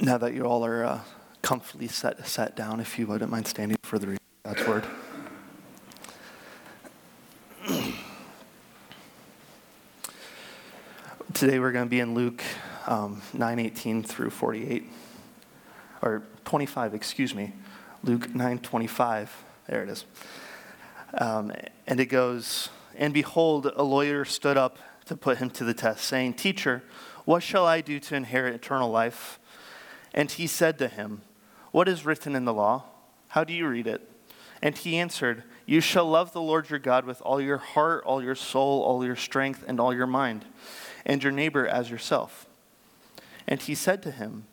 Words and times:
Now 0.00 0.18
that 0.18 0.34
you 0.34 0.42
all 0.42 0.64
are 0.66 0.84
uh, 0.84 1.00
comfortably 1.40 1.86
set, 1.86 2.26
sat 2.26 2.56
down, 2.56 2.80
if 2.80 2.98
you 2.98 3.06
wouldn't 3.06 3.30
mind 3.30 3.46
standing 3.46 3.76
for 3.84 3.96
the 3.96 4.08
reading 4.08 4.18
of 4.44 4.56
God's 4.56 4.66
word. 4.66 4.84
Today 11.32 11.60
we're 11.60 11.70
going 11.70 11.86
to 11.86 11.90
be 11.90 12.00
in 12.00 12.12
Luke 12.12 12.42
um, 12.88 13.22
9:18 13.36 14.04
through 14.04 14.30
48, 14.30 14.90
or 16.02 16.24
25, 16.44 16.92
excuse 16.92 17.32
me, 17.32 17.52
Luke 18.02 18.26
9:25. 18.30 19.28
There 19.68 19.84
it 19.84 19.88
is. 19.88 20.04
Um, 21.16 21.52
and 21.86 22.00
it 22.00 22.06
goes, 22.06 22.68
and 22.96 23.14
behold, 23.14 23.70
a 23.76 23.84
lawyer 23.84 24.24
stood 24.24 24.56
up 24.56 24.78
to 25.04 25.14
put 25.16 25.38
him 25.38 25.50
to 25.50 25.62
the 25.62 25.72
test, 25.72 26.04
saying, 26.04 26.34
"Teacher, 26.34 26.82
what 27.24 27.44
shall 27.44 27.64
I 27.64 27.80
do 27.80 28.00
to 28.00 28.16
inherit 28.16 28.56
eternal 28.56 28.90
life?" 28.90 29.38
And 30.14 30.30
he 30.30 30.46
said 30.46 30.78
to 30.78 30.88
him, 30.88 31.22
What 31.72 31.88
is 31.88 32.06
written 32.06 32.36
in 32.36 32.44
the 32.44 32.54
law? 32.54 32.84
How 33.28 33.42
do 33.42 33.52
you 33.52 33.66
read 33.66 33.88
it? 33.88 34.08
And 34.62 34.78
he 34.78 34.96
answered, 34.96 35.42
You 35.66 35.80
shall 35.80 36.06
love 36.06 36.32
the 36.32 36.40
Lord 36.40 36.70
your 36.70 36.78
God 36.78 37.04
with 37.04 37.20
all 37.22 37.40
your 37.40 37.58
heart, 37.58 38.04
all 38.04 38.22
your 38.22 38.36
soul, 38.36 38.82
all 38.82 39.04
your 39.04 39.16
strength, 39.16 39.64
and 39.66 39.80
all 39.80 39.92
your 39.92 40.06
mind, 40.06 40.44
and 41.04 41.22
your 41.22 41.32
neighbor 41.32 41.66
as 41.66 41.90
yourself. 41.90 42.46
And 43.46 43.60
he 43.60 43.74
said 43.74 44.02
to 44.04 44.12
him, 44.12 44.44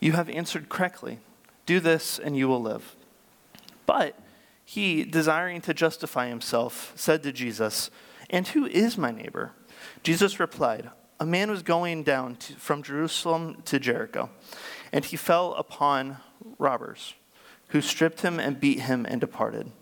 You 0.00 0.12
have 0.12 0.30
answered 0.30 0.68
correctly. 0.68 1.18
Do 1.66 1.80
this, 1.80 2.18
and 2.18 2.36
you 2.36 2.48
will 2.48 2.62
live. 2.62 2.94
But 3.84 4.16
he, 4.64 5.02
desiring 5.04 5.60
to 5.62 5.74
justify 5.74 6.28
himself, 6.28 6.92
said 6.94 7.24
to 7.24 7.32
Jesus, 7.32 7.90
And 8.30 8.46
who 8.48 8.66
is 8.66 8.96
my 8.96 9.10
neighbor? 9.10 9.52
Jesus 10.04 10.38
replied, 10.38 10.90
A 11.18 11.26
man 11.26 11.50
was 11.50 11.62
going 11.62 12.04
down 12.04 12.36
to, 12.36 12.54
from 12.54 12.84
Jerusalem 12.84 13.62
to 13.64 13.80
Jericho 13.80 14.30
and 14.92 15.04
he 15.04 15.16
fell 15.16 15.54
upon 15.54 16.18
robbers, 16.58 17.14
who 17.68 17.80
stripped 17.80 18.20
him 18.20 18.38
and 18.38 18.60
beat 18.60 18.80
him 18.80 19.06
and 19.08 19.20
departed, 19.20 19.72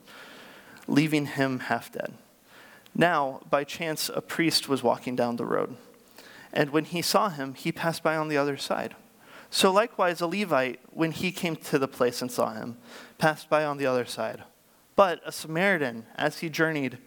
leaving 0.87 1.27
him 1.27 1.61
half 1.61 1.91
dead. 1.93 2.15
Now, 2.95 3.41
by 3.51 3.65
chance, 3.65 4.09
a 4.09 4.21
priest 4.21 4.69
was 4.69 4.83
walking 4.83 5.17
down 5.17 5.37
the 5.37 5.45
road. 5.45 5.77
And 6.53 6.71
when 6.71 6.85
he 6.85 7.03
saw 7.03 7.29
him, 7.29 7.55
he 7.55 7.73
passed 7.73 8.03
by 8.03 8.17
on 8.17 8.29
the 8.29 8.37
other 8.37 8.57
side. 8.57 8.95
So 9.51 9.73
likewise, 9.73 10.21
a 10.21 10.27
Levite, 10.27 10.81
when 10.91 11.11
he 11.11 11.33
came 11.33 11.57
to 11.57 11.79
the 11.79 11.89
place 11.89 12.23
and 12.23 12.31
saw 12.31 12.53
him, 12.53 12.77
passed 13.19 13.49
by 13.49 13.65
on 13.65 13.79
the 13.79 13.87
other 13.87 14.05
side. 14.05 14.45
But 14.97 15.21
a 15.25 15.33
Samaritan, 15.33 16.07
as 16.17 16.39
he 16.39 16.49
journeyed, 16.49 16.99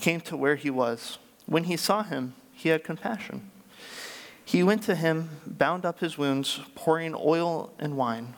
came 0.00 0.20
to 0.22 0.36
where 0.36 0.56
he 0.56 0.70
was. 0.70 1.18
When 1.46 1.64
he 1.64 1.76
saw 1.76 2.02
him, 2.02 2.34
he 2.52 2.70
had 2.70 2.82
compassion 2.82 3.50
he 4.46 4.62
went 4.62 4.84
to 4.84 4.94
him, 4.94 5.40
bound 5.44 5.84
up 5.84 5.98
his 5.98 6.16
wounds, 6.16 6.60
pouring 6.76 7.16
oil 7.18 7.72
and 7.80 7.96
wine. 7.96 8.34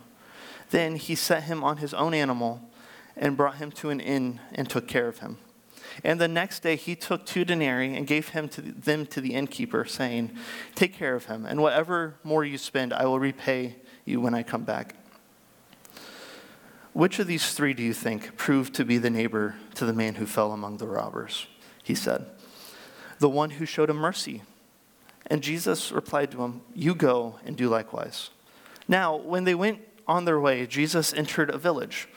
Then 0.71 0.97
he 0.97 1.15
set 1.15 1.43
him 1.43 1.63
on 1.63 1.77
his 1.77 1.93
own 1.93 2.15
animal 2.15 2.63
and 3.15 3.37
brought 3.37 3.57
him 3.57 3.71
to 3.73 3.91
an 3.91 4.01
inn 4.01 4.41
and 4.55 4.71
took 4.71 4.89
care 4.89 5.07
of 5.07 5.19
him. 5.19 5.37
And 6.03 6.19
the 6.19 6.27
next 6.27 6.61
day 6.61 6.77
he 6.77 6.97
took 6.97 7.27
two 7.27 7.45
denarii 7.45 7.95
and 7.95 8.07
gave 8.07 8.31
him 8.31 8.49
to 8.51 8.63
them 8.63 9.05
to 9.07 9.21
the 9.21 9.35
innkeeper, 9.35 9.85
saying, 9.85 10.31
Take 10.75 10.95
care 10.95 11.15
of 11.15 11.27
him, 11.27 11.45
and 11.45 11.61
whatever 11.61 12.15
more 12.25 12.43
you 12.43 12.57
spend, 12.57 12.95
I 12.95 13.05
will 13.05 13.21
repay 13.21 13.77
you 14.07 14.19
when 14.19 14.35
I 14.35 14.43
come 14.43 14.65
back. 14.65 14.95
Which 16.95 17.19
of 17.19 17.27
these 17.27 17.53
three 17.53 17.75
do 17.75 17.83
you 17.83 17.93
think 17.93 18.35
proved 18.39 18.75
to 18.77 18.85
be 18.87 18.97
the 18.97 19.11
neighbor 19.11 19.57
to 19.75 19.85
the 19.85 19.93
man 19.93 20.15
who 20.15 20.25
fell 20.25 20.53
among 20.53 20.79
the 20.79 20.89
robbers? 20.89 21.49
He 21.83 21.95
said, 21.95 22.25
The 23.19 23.29
one 23.29 23.51
who 23.51 23.67
showed 23.67 23.91
him 23.91 23.99
mercy. 23.99 24.43
And 25.29 25.43
Jesus 25.43 25.93
replied 25.93 26.31
to 26.33 26.43
him, 26.43 26.63
You 26.75 26.95
go 26.95 27.39
and 27.45 27.57
do 27.57 27.69
likewise. 27.69 28.31
Now, 28.89 29.17
when 29.17 29.45
they 29.45 29.55
went 29.55 29.81
on 30.07 30.25
their 30.25 30.41
way, 30.41 30.67
Jesus 30.67 31.13
entered 31.13 31.51
a 31.51 31.59
village, 31.59 32.09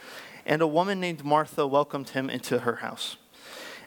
and 0.45 0.61
a 0.61 0.67
woman 0.67 0.99
named 0.99 1.25
Martha 1.25 1.67
welcomed 1.67 2.09
him 2.09 2.29
into 2.29 2.59
her 2.59 2.77
house. 2.77 3.17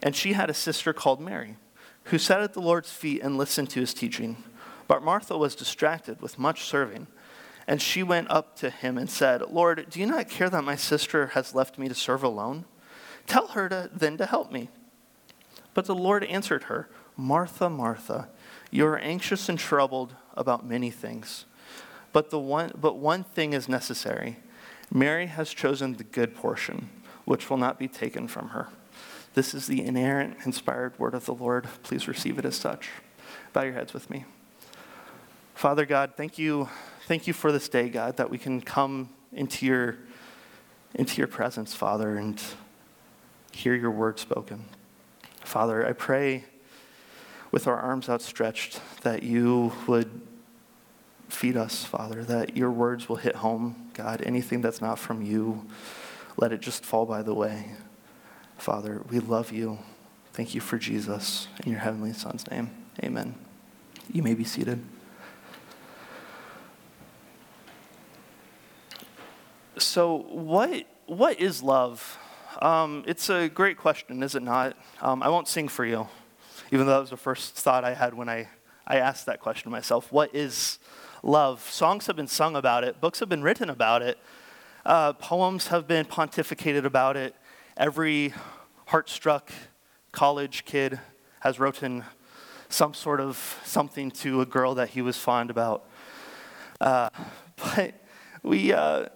And 0.03 0.15
she 0.15 0.35
had 0.35 0.51
a 0.51 0.55
sister 0.55 0.93
called 0.93 1.21
Mary, 1.21 1.57
who 2.05 2.19
sat 2.19 2.43
at 2.43 2.53
the 2.53 2.61
Lord's 2.61 2.93
feet 2.93 3.23
and 3.23 3.39
listened 3.39 3.71
to 3.71 3.81
his 3.81 3.95
teaching. 3.95 4.45
But 4.87 5.03
Martha 5.03 5.39
was 5.39 5.55
distracted 5.55 6.21
with 6.21 6.39
much 6.39 6.65
serving. 6.65 7.07
And 7.67 7.81
she 7.81 8.03
went 8.03 8.31
up 8.31 8.57
to 8.57 8.69
him 8.69 8.99
and 8.99 9.09
said, 9.09 9.41
Lord, 9.51 9.87
do 9.89 9.99
you 9.99 10.05
not 10.05 10.29
care 10.29 10.51
that 10.51 10.65
my 10.65 10.77
sister 10.77 11.29
has 11.29 11.55
left 11.55 11.79
me 11.79 11.89
to 11.89 11.95
serve 11.95 12.23
alone? 12.23 12.67
Tell 13.27 13.49
her 13.49 13.71
to, 13.71 13.91
then 13.91 14.19
to 14.19 14.27
help 14.27 14.53
me. 14.53 14.69
But 15.73 15.87
the 15.87 15.95
Lord 15.95 16.25
answered 16.25 16.65
her, 16.65 16.91
Martha, 17.17 17.71
Martha, 17.71 18.29
you 18.75 18.85
are 18.85 18.99
anxious 18.99 19.49
and 19.49 19.57
troubled 19.57 20.17
about 20.37 20.67
many 20.67 20.91
things, 20.91 21.45
but, 22.13 22.31
the 22.31 22.41
one, 22.41 22.73
but 22.75 22.97
one 22.97 23.23
thing 23.23 23.53
is 23.53 23.69
necessary. 23.69 24.39
Mary 24.93 25.27
has 25.27 25.55
chosen 25.55 25.95
the 25.95 26.03
good 26.03 26.35
portion, 26.35 26.89
which 27.25 27.49
will 27.49 27.57
not 27.57 27.79
be 27.79 27.87
taken 27.87 28.27
from 28.27 28.49
her. 28.49 28.67
This 29.35 29.55
is 29.55 29.69
the 29.69 29.85
inerrant, 29.85 30.39
inspired 30.45 30.99
word 30.99 31.15
of 31.15 31.25
the 31.25 31.35
Lord. 31.35 31.69
Please 31.85 32.09
receive 32.09 32.37
it 32.37 32.45
as 32.45 32.57
such. 32.57 32.89
Bow 33.53 33.63
your 33.63 33.75
heads 33.75 33.95
with 33.95 34.11
me. 34.11 34.25
Father 35.55 35.87
God, 35.87 36.15
thank 36.17 36.37
you, 36.37 36.69
thank 37.07 37.29
you 37.29 37.33
for 37.33 37.53
this 37.53 37.69
day, 37.69 37.89
God, 37.89 38.17
that 38.17 38.29
we 38.29 38.39
can 38.39 38.61
come 38.61 39.09
into 39.33 39.67
your, 39.67 39.99
into 40.97 41.19
your 41.19 41.29
presence, 41.29 41.77
Father, 41.77 42.17
and 42.17 42.43
hear 43.53 43.77
your 43.77 43.93
word 43.93 44.19
spoken. 44.19 44.65
Father, 45.45 45.87
I 45.87 45.93
pray 45.93 46.47
with 47.55 47.69
our 47.69 47.79
arms 47.79 48.09
outstretched, 48.09 48.81
that 49.03 49.23
you 49.23 49.73
would 49.87 50.21
feed 51.29 51.57
us, 51.57 51.85
Father, 51.85 52.25
that 52.25 52.57
your 52.57 52.69
words 52.69 53.09
will 53.09 53.15
hit 53.15 53.37
home. 53.37 53.91
God, 53.95 54.21
anything 54.27 54.61
that's 54.61 54.81
not 54.81 54.99
from 54.99 55.23
you, 55.23 55.65
let 56.37 56.53
it 56.53 56.61
just 56.61 56.85
fall 56.85 57.07
by 57.07 57.23
the 57.23 57.33
way. 57.33 57.67
Father, 58.59 59.03
we 59.09 59.21
love 59.21 59.53
you. 59.53 59.79
Thank 60.33 60.53
you 60.57 60.61
for 60.61 60.79
Jesus 60.79 61.47
in 61.65 61.71
your 61.71 61.81
heavenly 61.81 62.13
Son's 62.13 62.45
name. 62.51 62.73
Amen. 63.05 63.37
You 64.13 64.25
may 64.25 64.35
be 64.35 64.43
seated. 64.43 64.83
So, 69.79 70.27
what, 70.29 70.87
what 71.07 71.39
is 71.39 71.63
love? 71.63 72.19
Um, 72.61 73.05
it's 73.07 73.31
a 73.31 73.49
great 73.49 73.79
question, 73.79 74.25
is 74.25 74.35
it 74.35 74.43
not? 74.43 74.77
Um, 75.01 75.23
I 75.23 75.29
won't 75.29 75.47
sing 75.47 75.69
for 75.69 75.85
you 75.85 76.09
even 76.71 76.87
though 76.87 76.93
that 76.93 77.01
was 77.01 77.11
the 77.11 77.17
first 77.17 77.55
thought 77.55 77.85
I 77.85 77.95
had 77.95 78.15
when 78.15 78.29
I, 78.29 78.49
I 78.87 78.97
asked 78.97 79.27
that 79.27 79.41
question 79.41 79.65
to 79.65 79.71
myself 79.71 80.13
what 80.13 80.35
is 80.35 80.79
love? 81.23 81.61
Songs 81.71 82.07
have 82.07 82.17
been 82.17 82.29
sung 82.29 82.57
about 82.57 82.85
it, 82.85 83.01
books 83.01 83.21
have 83.21 83.29
been 83.29 83.43
written 83.43 83.71
about 83.71 84.03
it, 84.03 84.19
uh, 84.87 85.13
poems 85.15 85.69
have 85.69 85.87
been 85.87 86.05
pontificated 86.05 86.85
about 86.85 87.17
it. 87.17 87.35
Every 87.77 88.35
heart 88.87 89.09
struck 89.09 89.51
college 90.13 90.65
kid 90.65 91.01
has 91.41 91.59
written 91.59 92.05
some 92.69 92.95
sort 92.95 93.21
of 93.21 93.61
something 93.65 94.11
to 94.11 94.41
a 94.41 94.47
girl 94.47 94.75
that 94.75 94.91
he 94.91 95.03
was 95.03 95.17
fond 95.17 95.51
about. 95.51 95.85
Uh, 96.81 97.09
but 97.57 97.95
we, 98.43 98.73
uh, 98.73 99.07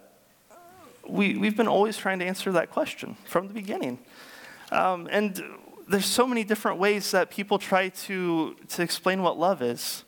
we, 1.07 1.35
we've 1.35 1.57
been 1.57 1.67
always 1.67 1.97
trying 1.97 2.19
to 2.19 2.25
answer 2.25 2.51
that 2.51 2.71
question 2.71 3.15
from 3.25 3.47
the 3.47 3.53
beginning. 3.53 3.99
Um, 4.71 5.07
and 5.11 5.41
there's 5.89 6.05
so 6.05 6.27
many 6.27 6.43
different 6.43 6.77
ways 6.77 7.09
that 7.11 7.31
people 7.31 7.57
try 7.57 7.89
to, 7.89 8.55
to 8.67 8.83
explain 8.83 9.23
what 9.23 9.39
love 9.39 9.63
is. 9.63 10.03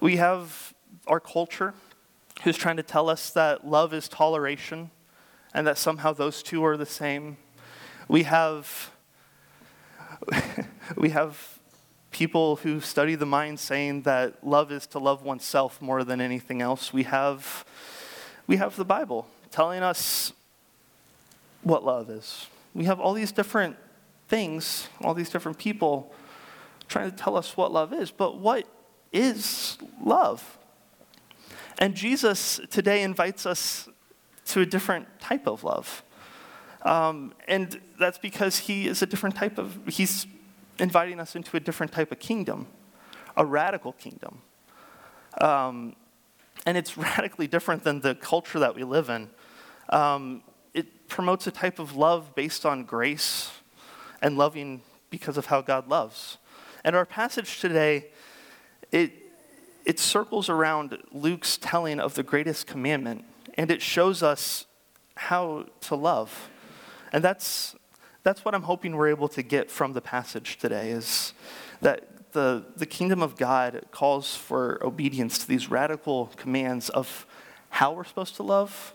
We 0.00 0.16
have 0.16 0.72
our 1.06 1.20
culture 1.20 1.74
who's 2.44 2.56
trying 2.56 2.78
to 2.78 2.82
tell 2.82 3.10
us 3.10 3.30
that 3.32 3.66
love 3.66 3.92
is 3.92 4.08
toleration 4.08 4.90
and 5.52 5.66
that 5.66 5.76
somehow 5.76 6.14
those 6.14 6.42
two 6.42 6.64
are 6.64 6.78
the 6.78 6.86
same. 6.86 7.36
We 8.08 8.22
have, 8.22 8.90
we 10.96 11.10
have 11.10 11.58
people 12.10 12.56
who 12.56 12.80
study 12.80 13.16
the 13.16 13.26
mind 13.26 13.60
saying 13.60 14.02
that 14.02 14.42
love 14.42 14.72
is 14.72 14.86
to 14.88 14.98
love 14.98 15.22
oneself 15.22 15.82
more 15.82 16.04
than 16.04 16.22
anything 16.22 16.62
else. 16.62 16.90
We 16.90 17.02
have, 17.02 17.66
we 18.46 18.56
have 18.56 18.76
the 18.76 18.86
Bible 18.86 19.26
telling 19.50 19.82
us 19.82 20.32
what 21.62 21.84
love 21.84 22.08
is. 22.08 22.46
We 22.72 22.84
have 22.86 22.98
all 22.98 23.12
these 23.12 23.30
different 23.30 23.76
things, 24.30 24.88
all 25.02 25.12
these 25.12 25.28
different 25.28 25.58
people 25.58 26.14
trying 26.88 27.10
to 27.10 27.16
tell 27.16 27.36
us 27.36 27.56
what 27.56 27.72
love 27.72 27.92
is. 27.92 28.12
But 28.12 28.38
what 28.38 28.64
is 29.12 29.76
love? 30.02 30.58
And 31.78 31.94
Jesus 31.94 32.60
today 32.70 33.02
invites 33.02 33.44
us 33.44 33.88
to 34.46 34.60
a 34.60 34.66
different 34.66 35.08
type 35.20 35.46
of 35.46 35.64
love. 35.64 36.02
Um, 36.82 37.34
and 37.48 37.80
that's 37.98 38.18
because 38.18 38.58
he 38.58 38.86
is 38.86 39.02
a 39.02 39.06
different 39.06 39.34
type 39.34 39.58
of, 39.58 39.78
he's 39.88 40.26
inviting 40.78 41.20
us 41.20 41.34
into 41.34 41.56
a 41.56 41.60
different 41.60 41.92
type 41.92 42.12
of 42.12 42.20
kingdom, 42.20 42.68
a 43.36 43.44
radical 43.44 43.92
kingdom. 43.92 44.42
Um, 45.40 45.96
and 46.66 46.78
it's 46.78 46.96
radically 47.16 47.48
different 47.48 47.82
than 47.82 48.00
the 48.00 48.14
culture 48.14 48.60
that 48.60 48.76
we 48.76 48.84
live 48.84 49.10
in. 49.10 49.28
Um, 49.88 50.42
it 50.72 51.08
promotes 51.08 51.48
a 51.48 51.50
type 51.50 51.80
of 51.80 51.96
love 51.96 52.34
based 52.36 52.64
on 52.64 52.84
grace 52.84 53.50
and 54.22 54.36
loving 54.36 54.82
because 55.10 55.36
of 55.36 55.46
how 55.46 55.60
God 55.60 55.88
loves. 55.88 56.38
And 56.84 56.96
our 56.96 57.04
passage 57.04 57.60
today, 57.60 58.06
it, 58.90 59.12
it 59.84 59.98
circles 59.98 60.48
around 60.48 60.98
Luke's 61.12 61.56
telling 61.56 62.00
of 62.00 62.14
the 62.14 62.22
greatest 62.22 62.66
commandment, 62.66 63.24
and 63.54 63.70
it 63.70 63.82
shows 63.82 64.22
us 64.22 64.66
how 65.16 65.66
to 65.82 65.94
love. 65.94 66.48
And 67.12 67.22
that's, 67.22 67.74
that's 68.22 68.44
what 68.44 68.54
I'm 68.54 68.62
hoping 68.62 68.96
we're 68.96 69.08
able 69.08 69.28
to 69.28 69.42
get 69.42 69.70
from 69.70 69.92
the 69.92 70.00
passage 70.00 70.58
today 70.58 70.90
is 70.90 71.34
that 71.80 72.32
the, 72.32 72.64
the 72.76 72.86
kingdom 72.86 73.22
of 73.22 73.36
God 73.36 73.86
calls 73.90 74.36
for 74.36 74.78
obedience 74.84 75.38
to 75.38 75.48
these 75.48 75.70
radical 75.70 76.26
commands 76.36 76.88
of 76.88 77.26
how 77.70 77.92
we're 77.92 78.04
supposed 78.04 78.36
to 78.36 78.42
love 78.42 78.94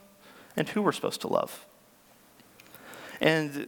and 0.56 0.69
who 0.69 0.81
we're 0.81 0.94
supposed 0.94 1.21
to 1.21 1.28
love. 1.28 1.66
And 3.19 3.68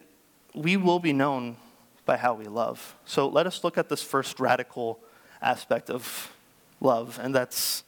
we 0.54 0.78
will 0.78 1.00
be 1.00 1.14
known 1.14 1.58
by 2.06 2.18
how 2.18 2.34
we 2.34 2.46
love. 2.46 2.96
So 3.06 3.28
let 3.28 3.46
us 3.48 3.64
look 3.64 3.78
at 3.78 3.90
this 3.90 4.02
first 4.02 4.40
radical 4.40 5.00
aspect 5.42 5.90
of 5.90 6.34
love, 6.80 7.20
and 7.22 7.36
that's 7.36 7.84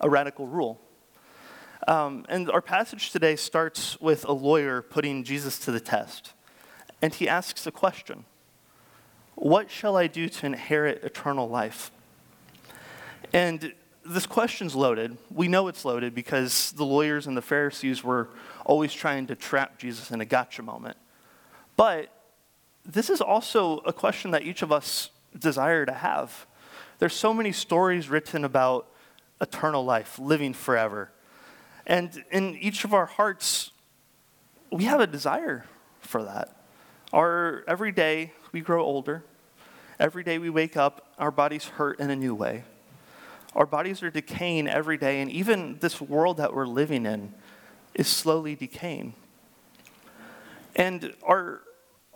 a 0.00 0.10
radical 0.10 0.46
rule. 0.46 0.80
Um, 1.88 2.26
and 2.28 2.50
our 2.50 2.60
passage 2.60 3.10
today 3.10 3.36
starts 3.36 3.98
with 4.00 4.24
a 4.26 4.32
lawyer 4.32 4.82
putting 4.82 5.24
Jesus 5.24 5.58
to 5.60 5.70
the 5.70 5.80
test. 5.80 6.34
And 7.00 7.14
he 7.14 7.28
asks 7.28 7.66
a 7.66 7.72
question 7.72 8.24
What 9.34 9.70
shall 9.70 9.96
I 9.96 10.06
do 10.06 10.28
to 10.28 10.46
inherit 10.46 11.02
eternal 11.02 11.48
life? 11.48 11.90
And 13.32 13.72
this 14.04 14.26
question's 14.26 14.74
loaded. 14.74 15.16
We 15.30 15.48
know 15.48 15.68
it's 15.68 15.84
loaded 15.84 16.14
because 16.14 16.72
the 16.72 16.84
lawyers 16.84 17.26
and 17.26 17.36
the 17.36 17.42
Pharisees 17.42 18.02
were 18.02 18.28
always 18.66 18.92
trying 18.92 19.26
to 19.28 19.34
trap 19.34 19.78
Jesus 19.78 20.10
in 20.10 20.20
a 20.20 20.24
gotcha 20.24 20.62
moment. 20.62 20.96
But 21.80 22.10
this 22.84 23.08
is 23.08 23.22
also 23.22 23.78
a 23.86 23.92
question 23.94 24.32
that 24.32 24.42
each 24.42 24.60
of 24.60 24.70
us 24.70 25.08
desire 25.38 25.86
to 25.86 25.94
have. 25.94 26.46
There's 26.98 27.14
so 27.14 27.32
many 27.32 27.52
stories 27.52 28.10
written 28.10 28.44
about 28.44 28.86
eternal 29.40 29.82
life, 29.82 30.18
living 30.18 30.52
forever. 30.52 31.10
And 31.86 32.22
in 32.30 32.58
each 32.60 32.84
of 32.84 32.92
our 32.92 33.06
hearts, 33.06 33.70
we 34.70 34.84
have 34.84 35.00
a 35.00 35.06
desire 35.06 35.64
for 36.00 36.22
that. 36.22 36.54
Our 37.14 37.64
every 37.66 37.92
day 37.92 38.34
we 38.52 38.60
grow 38.60 38.84
older. 38.84 39.24
Every 39.98 40.22
day 40.22 40.36
we 40.36 40.50
wake 40.50 40.76
up, 40.76 41.14
our 41.18 41.30
bodies 41.30 41.64
hurt 41.64 41.98
in 41.98 42.10
a 42.10 42.16
new 42.16 42.34
way. 42.34 42.64
Our 43.56 43.64
bodies 43.64 44.02
are 44.02 44.10
decaying 44.10 44.68
every 44.68 44.98
day, 44.98 45.22
and 45.22 45.30
even 45.30 45.78
this 45.80 45.98
world 45.98 46.36
that 46.36 46.52
we're 46.52 46.66
living 46.66 47.06
in 47.06 47.32
is 47.94 48.06
slowly 48.06 48.54
decaying. 48.54 49.14
And 50.76 51.14
our, 51.22 51.60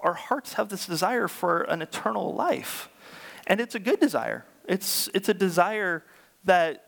our 0.03 0.15
hearts 0.15 0.55
have 0.55 0.69
this 0.69 0.87
desire 0.87 1.29
for 1.29 1.63
an 1.63 1.83
eternal 1.83 2.35
life. 2.35 2.89
And 3.47 3.61
it's 3.61 3.75
a 3.75 3.79
good 3.79 4.01
desire. 4.01 4.45
It's, 4.69 5.09
it's 5.15 5.29
a 5.29 5.35
desire 5.35 6.05
that 6.45 6.85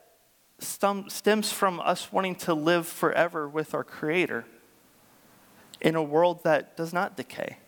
stem, 0.58 1.08
stems 1.08 1.52
from 1.52 1.80
us 1.80 2.12
wanting 2.12 2.34
to 2.36 2.54
live 2.54 2.86
forever 2.86 3.48
with 3.48 3.74
our 3.74 3.84
Creator 3.84 4.44
in 5.80 5.94
a 5.94 6.02
world 6.02 6.42
that 6.44 6.76
does 6.76 6.92
not 6.92 7.16
decay. 7.16 7.58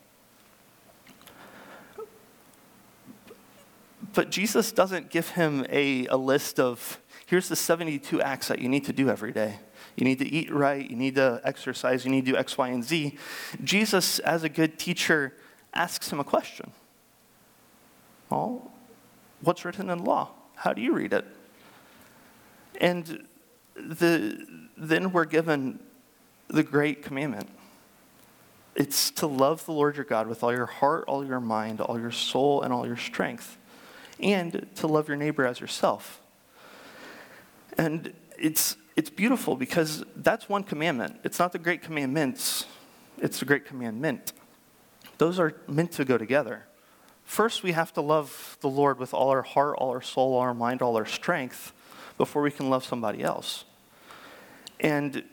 But 4.18 4.30
Jesus 4.30 4.72
doesn't 4.72 5.10
give 5.10 5.28
him 5.28 5.64
a, 5.70 6.06
a 6.06 6.16
list 6.16 6.58
of 6.58 7.00
here's 7.26 7.48
the 7.48 7.54
72 7.54 8.20
acts 8.20 8.48
that 8.48 8.58
you 8.58 8.68
need 8.68 8.84
to 8.86 8.92
do 8.92 9.08
every 9.08 9.30
day. 9.30 9.60
You 9.94 10.04
need 10.04 10.18
to 10.18 10.26
eat 10.26 10.52
right, 10.52 10.90
you 10.90 10.96
need 10.96 11.14
to 11.14 11.40
exercise, 11.44 12.04
you 12.04 12.10
need 12.10 12.26
to 12.26 12.32
do 12.32 12.36
X, 12.36 12.58
Y, 12.58 12.66
and 12.66 12.82
Z. 12.82 13.16
Jesus, 13.62 14.18
as 14.18 14.42
a 14.42 14.48
good 14.48 14.76
teacher, 14.76 15.34
asks 15.72 16.10
him 16.12 16.18
a 16.18 16.24
question. 16.24 16.72
Well, 18.28 18.72
what's 19.42 19.64
written 19.64 19.88
in 19.88 20.02
law? 20.02 20.30
How 20.56 20.72
do 20.72 20.82
you 20.82 20.94
read 20.94 21.12
it? 21.12 21.24
And 22.80 23.24
the, 23.76 24.44
then 24.76 25.12
we're 25.12 25.26
given 25.26 25.78
the 26.48 26.64
great 26.64 27.04
commandment. 27.04 27.50
It's 28.74 29.12
to 29.12 29.28
love 29.28 29.64
the 29.64 29.72
Lord 29.72 29.94
your 29.94 30.04
God 30.04 30.26
with 30.26 30.42
all 30.42 30.52
your 30.52 30.66
heart, 30.66 31.04
all 31.06 31.24
your 31.24 31.38
mind, 31.38 31.80
all 31.80 32.00
your 32.00 32.10
soul, 32.10 32.62
and 32.62 32.72
all 32.72 32.84
your 32.84 32.96
strength, 32.96 33.57
and 34.20 34.66
to 34.76 34.86
love 34.86 35.08
your 35.08 35.16
neighbor 35.16 35.46
as 35.46 35.60
yourself. 35.60 36.20
And 37.76 38.12
it's, 38.38 38.76
it's 38.96 39.10
beautiful 39.10 39.56
because 39.56 40.04
that's 40.16 40.48
one 40.48 40.64
commandment. 40.64 41.20
It's 41.24 41.38
not 41.38 41.52
the 41.52 41.58
great 41.58 41.82
commandments, 41.82 42.66
it's 43.18 43.38
the 43.38 43.44
great 43.44 43.64
commandment. 43.64 44.32
Those 45.18 45.38
are 45.40 45.54
meant 45.66 45.92
to 45.92 46.04
go 46.04 46.16
together. 46.16 46.66
First, 47.24 47.62
we 47.62 47.72
have 47.72 47.92
to 47.92 48.00
love 48.00 48.56
the 48.60 48.70
Lord 48.70 48.98
with 48.98 49.12
all 49.12 49.28
our 49.28 49.42
heart, 49.42 49.76
all 49.78 49.90
our 49.90 50.00
soul, 50.00 50.34
all 50.34 50.40
our 50.40 50.54
mind, 50.54 50.80
all 50.80 50.96
our 50.96 51.06
strength 51.06 51.72
before 52.16 52.42
we 52.42 52.50
can 52.50 52.70
love 52.70 52.84
somebody 52.84 53.22
else. 53.22 53.64
And 54.80 55.24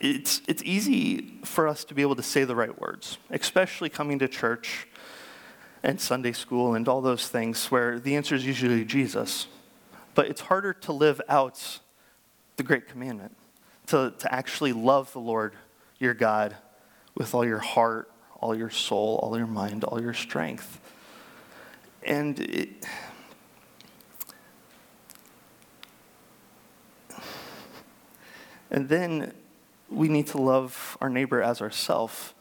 it's, 0.00 0.42
it's 0.48 0.62
easy 0.64 1.38
for 1.44 1.68
us 1.68 1.84
to 1.84 1.94
be 1.94 2.02
able 2.02 2.16
to 2.16 2.22
say 2.22 2.44
the 2.44 2.56
right 2.56 2.78
words, 2.80 3.18
especially 3.30 3.88
coming 3.88 4.18
to 4.18 4.28
church 4.28 4.88
and 5.82 6.00
Sunday 6.00 6.32
school 6.32 6.74
and 6.74 6.86
all 6.88 7.00
those 7.00 7.28
things 7.28 7.66
where 7.70 7.98
the 7.98 8.16
answer 8.16 8.34
is 8.34 8.46
usually 8.46 8.84
Jesus. 8.84 9.48
But 10.14 10.26
it's 10.28 10.42
harder 10.42 10.72
to 10.74 10.92
live 10.92 11.20
out 11.28 11.80
the 12.56 12.62
great 12.62 12.86
commandment, 12.88 13.36
to, 13.86 14.12
to 14.18 14.34
actually 14.34 14.72
love 14.72 15.12
the 15.12 15.20
Lord 15.20 15.54
your 15.98 16.14
God 16.14 16.56
with 17.14 17.34
all 17.34 17.44
your 17.44 17.58
heart, 17.58 18.10
all 18.40 18.54
your 18.54 18.70
soul, 18.70 19.18
all 19.22 19.36
your 19.36 19.46
mind, 19.46 19.84
all 19.84 20.00
your 20.00 20.14
strength. 20.14 20.80
And 22.04 22.40
it, 22.40 22.84
and 28.70 28.88
then 28.88 29.32
we 29.88 30.08
need 30.08 30.26
to 30.28 30.38
love 30.38 30.96
our 31.00 31.08
neighbor 31.08 31.42
as 31.42 31.60
ourselves. 31.60 32.34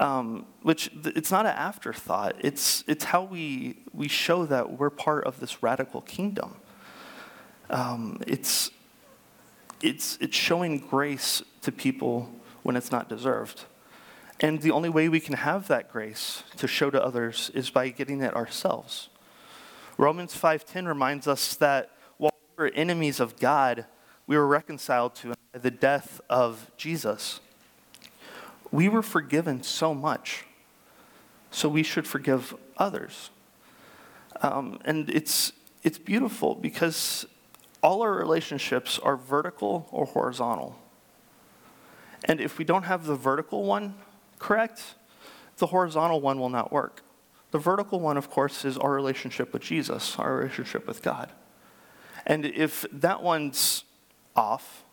Um, 0.00 0.46
which 0.62 0.90
it's 1.04 1.30
not 1.30 1.44
an 1.44 1.54
afterthought. 1.54 2.34
It's, 2.40 2.82
it's 2.88 3.04
how 3.04 3.22
we, 3.22 3.76
we 3.92 4.08
show 4.08 4.46
that 4.46 4.78
we're 4.78 4.90
part 4.90 5.24
of 5.24 5.40
this 5.40 5.62
radical 5.62 6.00
kingdom. 6.00 6.56
Um, 7.68 8.18
it's, 8.26 8.70
it's, 9.82 10.16
it's 10.20 10.34
showing 10.34 10.78
grace 10.78 11.42
to 11.60 11.70
people 11.70 12.30
when 12.62 12.76
it's 12.76 12.90
not 12.90 13.10
deserved. 13.10 13.66
And 14.40 14.62
the 14.62 14.70
only 14.70 14.88
way 14.88 15.10
we 15.10 15.20
can 15.20 15.34
have 15.34 15.68
that 15.68 15.92
grace 15.92 16.44
to 16.56 16.66
show 16.66 16.88
to 16.88 17.04
others 17.04 17.50
is 17.52 17.68
by 17.68 17.90
getting 17.90 18.22
it 18.22 18.34
ourselves. 18.34 19.10
Romans 19.98 20.34
5:10 20.34 20.88
reminds 20.88 21.28
us 21.28 21.54
that 21.56 21.90
while 22.16 22.32
we 22.56 22.64
were 22.64 22.70
enemies 22.74 23.20
of 23.20 23.38
God, 23.38 23.84
we 24.26 24.34
were 24.34 24.46
reconciled 24.46 25.14
to 25.16 25.28
him 25.28 25.36
by 25.52 25.58
the 25.58 25.70
death 25.70 26.22
of 26.30 26.70
Jesus. 26.78 27.40
We 28.72 28.88
were 28.88 29.02
forgiven 29.02 29.62
so 29.62 29.94
much, 29.94 30.44
so 31.50 31.68
we 31.68 31.82
should 31.82 32.06
forgive 32.06 32.54
others. 32.76 33.30
Um, 34.42 34.78
and 34.84 35.10
it's, 35.10 35.52
it's 35.82 35.98
beautiful 35.98 36.54
because 36.54 37.26
all 37.82 38.02
our 38.02 38.12
relationships 38.12 38.98
are 38.98 39.16
vertical 39.16 39.88
or 39.90 40.06
horizontal. 40.06 40.78
And 42.24 42.40
if 42.40 42.58
we 42.58 42.64
don't 42.64 42.84
have 42.84 43.06
the 43.06 43.16
vertical 43.16 43.64
one, 43.64 43.94
correct, 44.38 44.94
the 45.56 45.66
horizontal 45.66 46.20
one 46.20 46.38
will 46.38 46.50
not 46.50 46.70
work. 46.70 47.02
The 47.50 47.58
vertical 47.58 47.98
one, 47.98 48.16
of 48.16 48.30
course, 48.30 48.64
is 48.64 48.78
our 48.78 48.92
relationship 48.92 49.52
with 49.52 49.62
Jesus, 49.62 50.16
our 50.18 50.36
relationship 50.36 50.86
with 50.86 51.02
God. 51.02 51.30
And 52.26 52.44
if 52.46 52.86
that 52.92 53.22
one's 53.22 53.84
off, 54.36 54.84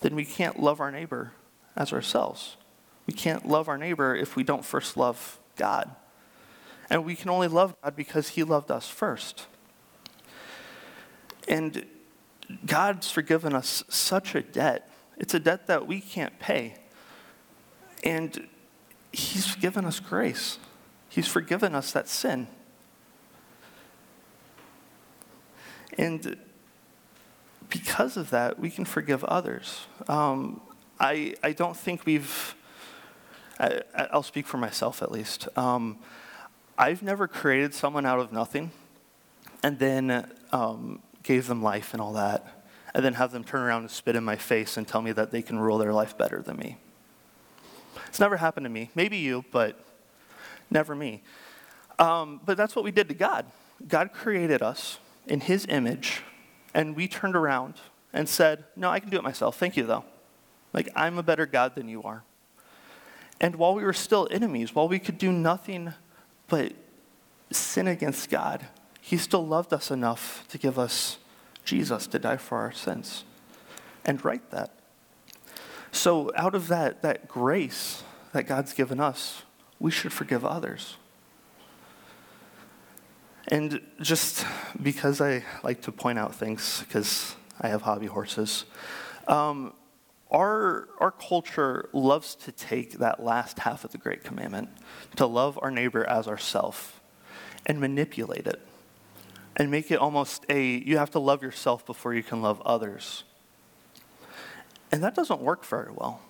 then 0.00 0.14
we 0.16 0.24
can't 0.24 0.60
love 0.60 0.80
our 0.80 0.90
neighbor 0.90 1.32
as 1.76 1.92
ourselves. 1.92 2.56
We 3.06 3.12
can't 3.12 3.46
love 3.46 3.68
our 3.68 3.78
neighbor 3.78 4.14
if 4.14 4.36
we 4.36 4.44
don't 4.44 4.64
first 4.64 4.96
love 4.96 5.38
God. 5.56 5.90
And 6.88 7.04
we 7.04 7.14
can 7.14 7.30
only 7.30 7.48
love 7.48 7.74
God 7.82 7.96
because 7.96 8.30
He 8.30 8.42
loved 8.42 8.70
us 8.70 8.88
first. 8.88 9.46
And 11.48 11.86
God's 12.66 13.10
forgiven 13.10 13.54
us 13.54 13.82
such 13.88 14.34
a 14.34 14.42
debt. 14.42 14.90
It's 15.16 15.34
a 15.34 15.40
debt 15.40 15.66
that 15.66 15.86
we 15.86 16.00
can't 16.00 16.38
pay. 16.38 16.74
And 18.04 18.48
He's 19.12 19.54
given 19.56 19.84
us 19.84 20.00
grace, 20.00 20.58
He's 21.08 21.28
forgiven 21.28 21.74
us 21.74 21.92
that 21.92 22.08
sin. 22.08 22.46
And 25.98 26.38
because 27.68 28.16
of 28.16 28.30
that, 28.30 28.58
we 28.58 28.70
can 28.70 28.84
forgive 28.84 29.24
others. 29.24 29.86
Um, 30.08 30.60
I, 30.98 31.34
I 31.42 31.52
don't 31.52 31.76
think 31.76 32.06
we've, 32.06 32.54
I, 33.58 33.82
will 34.12 34.22
speak 34.22 34.46
for 34.46 34.58
myself 34.58 35.02
at 35.02 35.10
least. 35.10 35.48
Um, 35.56 35.98
I've 36.76 37.02
never 37.02 37.28
created 37.28 37.74
someone 37.74 38.06
out 38.06 38.18
of 38.18 38.32
nothing 38.32 38.70
and 39.62 39.78
then 39.78 40.30
um, 40.52 41.00
gave 41.22 41.46
them 41.46 41.62
life 41.62 41.92
and 41.92 42.00
all 42.00 42.14
that, 42.14 42.64
and 42.94 43.04
then 43.04 43.14
have 43.14 43.30
them 43.30 43.44
turn 43.44 43.60
around 43.60 43.82
and 43.82 43.90
spit 43.90 44.16
in 44.16 44.24
my 44.24 44.36
face 44.36 44.76
and 44.76 44.88
tell 44.88 45.02
me 45.02 45.12
that 45.12 45.30
they 45.30 45.42
can 45.42 45.58
rule 45.58 45.78
their 45.78 45.92
life 45.92 46.18
better 46.18 46.42
than 46.42 46.56
me. 46.56 46.78
It's 48.08 48.18
never 48.18 48.36
happened 48.36 48.64
to 48.64 48.70
me. 48.70 48.90
Maybe 48.94 49.18
you, 49.18 49.44
but 49.52 49.78
never 50.70 50.94
me. 50.94 51.22
Um, 51.98 52.40
but 52.44 52.56
that's 52.56 52.74
what 52.74 52.84
we 52.84 52.90
did 52.90 53.08
to 53.08 53.14
God. 53.14 53.46
God 53.86 54.12
created 54.12 54.62
us, 54.62 54.98
in 55.26 55.40
his 55.40 55.66
image 55.68 56.22
and 56.74 56.96
we 56.96 57.08
turned 57.08 57.36
around 57.36 57.74
and 58.12 58.28
said, 58.28 58.64
No, 58.76 58.90
I 58.90 59.00
can 59.00 59.10
do 59.10 59.16
it 59.16 59.22
myself. 59.22 59.58
Thank 59.58 59.76
you, 59.76 59.84
though. 59.84 60.04
Like, 60.72 60.88
I'm 60.96 61.18
a 61.18 61.22
better 61.22 61.46
God 61.46 61.74
than 61.74 61.88
you 61.88 62.02
are. 62.02 62.24
And 63.42 63.56
while 63.56 63.74
we 63.74 63.82
were 63.82 63.92
still 63.92 64.28
enemies, 64.30 64.72
while 64.72 64.88
we 64.88 65.00
could 65.00 65.18
do 65.18 65.32
nothing 65.32 65.92
but 66.46 66.72
sin 67.50 67.88
against 67.88 68.30
God, 68.30 68.64
he 69.00 69.16
still 69.16 69.44
loved 69.44 69.72
us 69.72 69.90
enough 69.90 70.46
to 70.48 70.58
give 70.58 70.78
us 70.78 71.18
Jesus 71.64 72.06
to 72.06 72.20
die 72.20 72.36
for 72.36 72.58
our 72.58 72.70
sins 72.70 73.24
and 74.04 74.24
right 74.24 74.48
that. 74.52 74.70
So, 75.90 76.30
out 76.36 76.54
of 76.54 76.68
that, 76.68 77.02
that 77.02 77.28
grace 77.28 78.04
that 78.32 78.44
God's 78.46 78.72
given 78.72 79.00
us, 79.00 79.42
we 79.78 79.90
should 79.90 80.12
forgive 80.12 80.44
others. 80.44 80.96
And 83.48 83.80
just 84.00 84.46
because 84.80 85.20
I 85.20 85.44
like 85.62 85.82
to 85.82 85.92
point 85.92 86.18
out 86.18 86.34
things, 86.34 86.84
because 86.86 87.34
I 87.60 87.68
have 87.68 87.82
hobby 87.82 88.06
horses, 88.06 88.64
um, 89.26 89.74
our, 90.32 90.88
our 90.98 91.10
culture 91.12 91.88
loves 91.92 92.34
to 92.34 92.52
take 92.52 92.94
that 92.94 93.22
last 93.22 93.60
half 93.60 93.84
of 93.84 93.92
the 93.92 93.98
Great 93.98 94.24
Commandment, 94.24 94.70
to 95.16 95.26
love 95.26 95.58
our 95.62 95.70
neighbor 95.70 96.04
as 96.08 96.26
ourself, 96.26 97.00
and 97.66 97.78
manipulate 97.78 98.46
it 98.46 98.60
and 99.56 99.70
make 99.70 99.90
it 99.90 99.96
almost 99.96 100.44
a 100.48 100.78
you 100.78 100.98
have 100.98 101.10
to 101.10 101.18
love 101.18 101.42
yourself 101.42 101.84
before 101.84 102.14
you 102.14 102.22
can 102.22 102.42
love 102.42 102.60
others. 102.62 103.24
And 104.90 105.02
that 105.02 105.14
doesn't 105.14 105.40
work 105.40 105.64
very 105.64 105.90
well. 105.92 106.20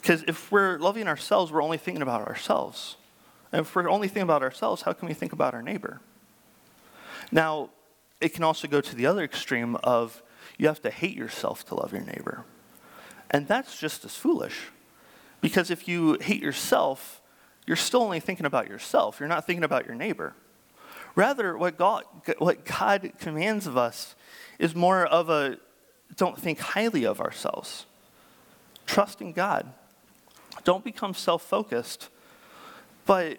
Because 0.00 0.22
if 0.28 0.50
we're 0.52 0.78
loving 0.78 1.08
ourselves, 1.08 1.50
we're 1.52 1.62
only 1.62 1.78
thinking 1.78 2.02
about 2.02 2.26
ourselves. 2.26 2.96
And 3.52 3.62
if 3.62 3.74
we're 3.74 3.90
only 3.90 4.08
thinking 4.08 4.22
about 4.22 4.42
ourselves, 4.42 4.82
how 4.82 4.92
can 4.92 5.08
we 5.08 5.14
think 5.14 5.32
about 5.32 5.54
our 5.54 5.62
neighbor? 5.62 6.00
Now, 7.32 7.70
it 8.20 8.30
can 8.30 8.44
also 8.44 8.68
go 8.68 8.80
to 8.80 8.96
the 8.96 9.06
other 9.06 9.22
extreme 9.22 9.76
of 9.76 10.22
you 10.56 10.68
have 10.68 10.80
to 10.82 10.90
hate 10.90 11.16
yourself 11.16 11.66
to 11.66 11.74
love 11.74 11.92
your 11.92 12.02
neighbor. 12.02 12.44
And 13.30 13.46
that's 13.46 13.78
just 13.78 14.04
as 14.04 14.16
foolish. 14.16 14.70
Because 15.40 15.70
if 15.70 15.86
you 15.86 16.18
hate 16.20 16.42
yourself, 16.42 17.20
you're 17.66 17.76
still 17.76 18.02
only 18.02 18.20
thinking 18.20 18.46
about 18.46 18.68
yourself. 18.68 19.20
You're 19.20 19.28
not 19.28 19.46
thinking 19.46 19.64
about 19.64 19.86
your 19.86 19.94
neighbor. 19.94 20.34
Rather, 21.14 21.56
what 21.56 21.76
God, 21.76 22.04
what 22.38 22.64
God 22.64 23.12
commands 23.18 23.66
of 23.66 23.76
us 23.76 24.14
is 24.58 24.74
more 24.74 25.04
of 25.04 25.28
a 25.28 25.58
don't 26.16 26.38
think 26.38 26.58
highly 26.58 27.04
of 27.04 27.20
ourselves. 27.20 27.86
Trust 28.86 29.20
in 29.20 29.32
God. 29.32 29.72
Don't 30.64 30.82
become 30.82 31.14
self 31.14 31.42
focused. 31.42 32.08
But, 33.04 33.38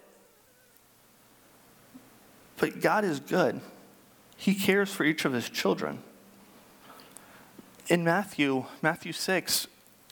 but 2.56 2.80
God 2.80 3.04
is 3.04 3.20
good, 3.20 3.60
He 4.36 4.54
cares 4.54 4.92
for 4.92 5.04
each 5.04 5.24
of 5.24 5.32
His 5.32 5.48
children. 5.48 6.00
In 7.88 8.04
Matthew, 8.04 8.66
Matthew 8.82 9.12
6, 9.12 9.66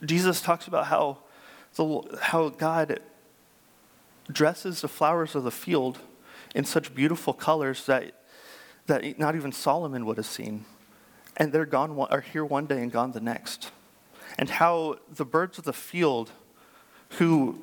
Jesus 0.04 0.40
talks 0.40 0.66
about 0.66 0.86
how, 0.86 1.18
the, 1.74 2.18
how 2.20 2.48
God 2.50 3.00
dresses 4.30 4.80
the 4.82 4.88
flowers 4.88 5.34
of 5.34 5.44
the 5.44 5.50
field 5.50 5.98
in 6.54 6.64
such 6.64 6.94
beautiful 6.94 7.32
colors 7.32 7.86
that, 7.86 8.12
that 8.86 9.18
not 9.18 9.34
even 9.34 9.52
Solomon 9.52 10.06
would 10.06 10.16
have 10.16 10.26
seen 10.26 10.64
and 11.38 11.52
they're 11.52 11.64
gone 11.64 11.96
are 12.10 12.20
here 12.20 12.44
one 12.44 12.66
day 12.66 12.82
and 12.82 12.92
gone 12.92 13.12
the 13.12 13.20
next. 13.20 13.70
And 14.38 14.50
how 14.50 14.98
the 15.10 15.24
birds 15.24 15.56
of 15.56 15.64
the 15.64 15.72
field 15.72 16.30
who 17.12 17.60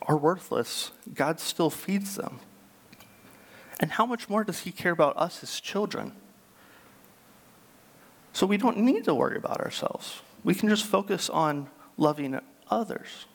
are 0.00 0.16
worthless, 0.16 0.90
God 1.14 1.38
still 1.38 1.70
feeds 1.70 2.16
them. 2.16 2.40
And 3.78 3.92
how 3.92 4.06
much 4.06 4.28
more 4.28 4.44
does 4.44 4.60
he 4.60 4.72
care 4.72 4.92
about 4.92 5.16
us 5.16 5.42
as 5.42 5.60
children? 5.60 6.12
So 8.32 8.46
we 8.46 8.56
don't 8.56 8.78
need 8.78 9.04
to 9.04 9.14
worry 9.14 9.36
about 9.36 9.60
ourselves. 9.60 10.22
We 10.44 10.54
can 10.54 10.68
just 10.68 10.84
focus 10.84 11.30
on 11.30 11.68
loving 11.96 12.38
others. 12.70 13.26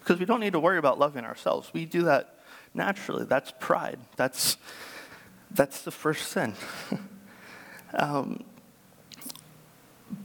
Because 0.00 0.18
we 0.18 0.24
don't 0.24 0.40
need 0.40 0.52
to 0.54 0.60
worry 0.60 0.78
about 0.78 0.98
loving 0.98 1.24
ourselves. 1.24 1.70
We 1.72 1.84
do 1.84 2.02
that 2.02 2.40
naturally. 2.74 3.24
That's 3.24 3.52
pride. 3.60 3.98
That's, 4.16 4.56
that's 5.50 5.82
the 5.82 5.90
first 5.90 6.28
sin. 6.28 6.54
um, 7.94 8.44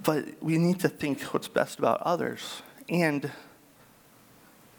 but 0.04 0.42
we 0.42 0.58
need 0.58 0.80
to 0.80 0.90
think 0.90 1.22
what's 1.34 1.48
best 1.48 1.80
about 1.80 2.02
others. 2.02 2.62
And 2.90 3.32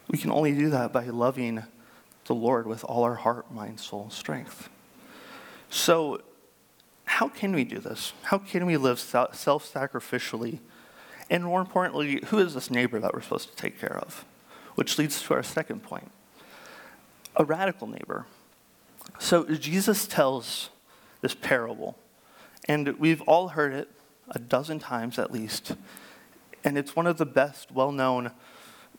we 0.09 0.17
can 0.17 0.31
only 0.31 0.53
do 0.53 0.69
that 0.71 0.91
by 0.91 1.05
loving 1.05 1.63
the 2.25 2.35
Lord 2.35 2.67
with 2.67 2.83
all 2.83 3.03
our 3.03 3.15
heart, 3.15 3.51
mind, 3.51 3.79
soul, 3.79 4.09
strength. 4.09 4.69
So, 5.69 6.21
how 7.05 7.29
can 7.29 7.53
we 7.53 7.63
do 7.63 7.79
this? 7.79 8.13
How 8.23 8.37
can 8.37 8.65
we 8.65 8.77
live 8.77 8.99
self 8.99 9.33
sacrificially? 9.73 10.59
And 11.29 11.43
more 11.43 11.59
importantly, 11.59 12.21
who 12.27 12.39
is 12.39 12.53
this 12.53 12.71
neighbor 12.71 12.99
that 12.99 13.13
we're 13.13 13.21
supposed 13.21 13.49
to 13.49 13.55
take 13.55 13.79
care 13.79 13.97
of? 13.97 14.25
Which 14.75 14.97
leads 14.97 15.21
to 15.23 15.33
our 15.33 15.43
second 15.43 15.83
point 15.83 16.11
a 17.35 17.45
radical 17.45 17.87
neighbor. 17.87 18.25
So, 19.19 19.45
Jesus 19.45 20.07
tells 20.07 20.69
this 21.21 21.35
parable, 21.35 21.97
and 22.67 22.97
we've 22.99 23.21
all 23.21 23.49
heard 23.49 23.73
it 23.73 23.89
a 24.29 24.39
dozen 24.39 24.79
times 24.79 25.17
at 25.19 25.31
least. 25.31 25.75
And 26.63 26.77
it's 26.77 26.95
one 26.95 27.07
of 27.07 27.17
the 27.17 27.25
best 27.25 27.71
well 27.71 27.91
known 27.91 28.31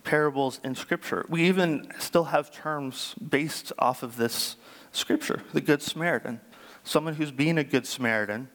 parables 0.04 0.61
in 0.64 0.75
Scripture. 0.75 1.26
We 1.28 1.44
even 1.49 1.90
still 1.99 2.25
have 2.25 2.50
terms 2.50 3.14
based 3.16 3.73
off 3.78 4.02
of 4.02 4.16
this 4.16 4.56
Scripture 4.92 5.42
the 5.52 5.61
Good 5.61 5.82
Samaritan. 5.82 6.40
Someone 6.85 7.14
who's 7.14 7.30
being 7.30 7.58
a 7.58 7.64
Good 7.64 7.87
Samaritan, 7.87 8.49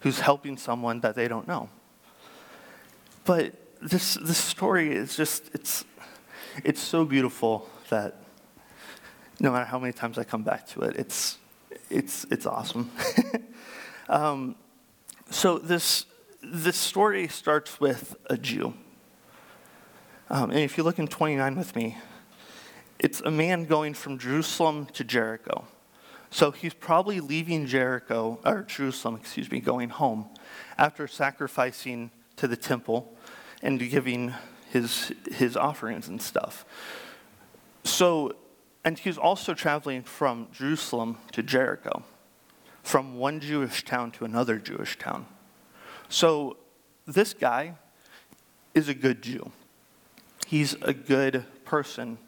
who's 0.00 0.20
helping 0.20 0.56
someone 0.58 1.00
that 1.00 1.14
they 1.14 1.28
don't 1.28 1.48
know. 1.48 1.70
But 3.28 3.52
this, 3.82 4.14
this 4.14 4.38
story 4.38 4.90
is 4.90 5.14
just, 5.14 5.50
it's, 5.52 5.84
it's 6.64 6.80
so 6.80 7.04
beautiful 7.04 7.68
that 7.90 8.22
no 9.38 9.52
matter 9.52 9.66
how 9.66 9.78
many 9.78 9.92
times 9.92 10.16
I 10.16 10.24
come 10.24 10.42
back 10.44 10.66
to 10.68 10.80
it, 10.80 10.96
it's, 10.96 11.36
it's, 11.90 12.24
it's 12.30 12.46
awesome. 12.46 12.90
um, 14.08 14.56
so 15.28 15.58
this 15.58 16.06
this 16.42 16.78
story 16.78 17.28
starts 17.28 17.78
with 17.78 18.16
a 18.30 18.38
Jew. 18.38 18.72
Um, 20.30 20.50
and 20.50 20.60
if 20.60 20.78
you 20.78 20.84
look 20.84 20.98
in 20.98 21.06
29 21.06 21.54
with 21.54 21.76
me, 21.76 21.98
it's 22.98 23.20
a 23.20 23.30
man 23.30 23.66
going 23.66 23.92
from 23.92 24.16
Jerusalem 24.16 24.86
to 24.94 25.04
Jericho. 25.04 25.66
So 26.30 26.50
he's 26.50 26.72
probably 26.72 27.20
leaving 27.20 27.66
Jericho, 27.66 28.40
or 28.42 28.62
Jerusalem, 28.62 29.16
excuse 29.16 29.50
me, 29.50 29.60
going 29.60 29.90
home 29.90 30.30
after 30.78 31.06
sacrificing 31.06 32.10
to 32.36 32.48
the 32.48 32.56
temple 32.56 33.17
and 33.62 33.78
giving 33.78 34.34
his, 34.70 35.12
his 35.30 35.56
offerings 35.56 36.08
and 36.08 36.20
stuff. 36.20 36.64
So, 37.84 38.34
and 38.84 38.98
he's 38.98 39.18
also 39.18 39.54
traveling 39.54 40.02
from 40.02 40.48
Jerusalem 40.52 41.18
to 41.32 41.42
Jericho, 41.42 42.04
from 42.82 43.18
one 43.18 43.40
Jewish 43.40 43.84
town 43.84 44.10
to 44.12 44.24
another 44.24 44.58
Jewish 44.58 44.98
town. 44.98 45.26
So 46.08 46.56
this 47.06 47.34
guy 47.34 47.74
is 48.74 48.88
a 48.88 48.94
good 48.94 49.22
Jew. 49.22 49.50
He's 50.46 50.74
a 50.82 50.94
good 50.94 51.44
person 51.64 52.18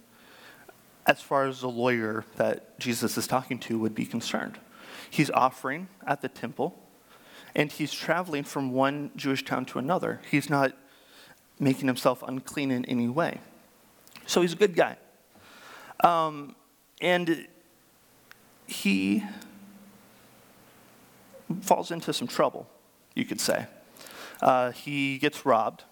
as 1.06 1.20
far 1.20 1.46
as 1.46 1.60
the 1.60 1.68
lawyer 1.68 2.25
that 2.37 2.78
Jesus 2.78 3.16
is 3.16 3.26
talking 3.26 3.58
to 3.60 3.78
would 3.78 3.94
be 3.94 4.04
concerned. 4.04 4.58
He's 5.08 5.30
offering 5.30 5.88
at 6.06 6.20
the 6.20 6.28
temple, 6.28 6.78
and 7.54 7.72
he's 7.72 7.92
traveling 7.92 8.44
from 8.44 8.72
one 8.72 9.10
Jewish 9.16 9.44
town 9.44 9.64
to 9.66 9.78
another. 9.78 10.20
He's 10.30 10.50
not 10.50 10.72
making 11.61 11.87
himself 11.87 12.25
unclean 12.26 12.73
in 12.73 12.85
any 12.87 13.09
way. 13.09 13.38
So 14.26 14.43
he's 14.43 14.55
a 14.55 14.57
good 14.57 14.75
guy. 14.75 14.97
Um, 16.02 16.57
and 17.00 17.47
he 18.67 19.23
falls 21.61 21.90
into 21.90 22.12
some 22.12 22.26
trouble 22.26 22.67
you 23.14 23.25
could 23.25 23.40
say. 23.40 23.67
Uh, 24.40 24.71
he 24.71 25.19
gets 25.19 25.45
robbed, 25.45 25.85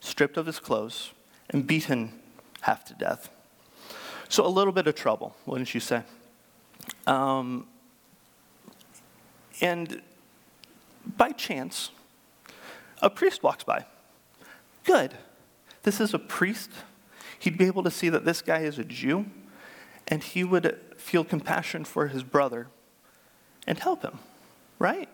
stripped 0.00 0.36
of 0.36 0.46
his 0.46 0.58
clothes, 0.58 1.12
and 1.50 1.66
beaten 1.66 2.12
half 2.62 2.84
to 2.86 2.94
death. 2.94 3.28
So, 4.28 4.44
a 4.44 4.48
little 4.48 4.72
bit 4.72 4.86
of 4.86 4.94
trouble, 4.94 5.36
wouldn't 5.44 5.72
you 5.74 5.80
say? 5.80 6.02
Um, 7.06 7.66
and 9.60 10.02
by 11.16 11.30
chance, 11.32 11.90
a 13.00 13.10
priest 13.10 13.42
walks 13.42 13.62
by. 13.62 13.84
Good. 14.86 15.14
This 15.82 16.00
is 16.00 16.14
a 16.14 16.18
priest. 16.18 16.70
He'd 17.38 17.58
be 17.58 17.66
able 17.66 17.82
to 17.82 17.90
see 17.90 18.08
that 18.08 18.24
this 18.24 18.40
guy 18.40 18.60
is 18.60 18.78
a 18.78 18.84
Jew, 18.84 19.26
and 20.08 20.22
he 20.22 20.44
would 20.44 20.80
feel 20.96 21.24
compassion 21.24 21.84
for 21.84 22.06
his 22.06 22.22
brother 22.22 22.68
and 23.66 23.78
help 23.78 24.02
him, 24.02 24.18
right? 24.78 25.08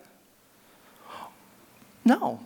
No. 2.04 2.40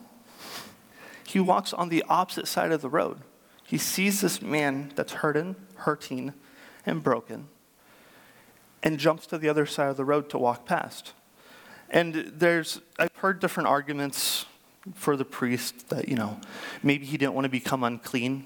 He 1.27 1.41
walks 1.41 1.73
on 1.73 1.89
the 1.89 2.05
opposite 2.09 2.47
side 2.47 2.71
of 2.71 2.81
the 2.81 2.89
road. 2.89 3.19
He 3.65 3.79
sees 3.79 4.21
this 4.21 4.41
man 4.41 4.93
that's 4.95 5.15
hurting, 5.15 5.57
hurting, 5.75 6.33
and 6.87 7.03
broken, 7.03 7.49
and 8.83 8.99
jumps 8.99 9.27
to 9.27 9.39
the 9.39 9.49
other 9.49 9.67
side 9.67 9.89
of 9.89 9.97
the 9.97 10.05
road 10.05 10.31
to 10.31 10.39
walk 10.39 10.65
past. 10.65 11.13
And 11.91 12.15
there's, 12.15 12.81
I've 12.99 13.15
heard 13.17 13.41
different 13.41 13.69
arguments 13.69 14.47
for 14.95 15.17
the 15.17 15.25
priest 15.25 15.89
that, 15.89 16.09
you 16.09 16.17
know, 16.17 16.41
maybe 16.83 17.07
he 17.07 17.17
didn't 17.17 17.35
want 17.35 17.45
to 17.45 17.51
become 17.51 17.83
unclean 17.85 18.45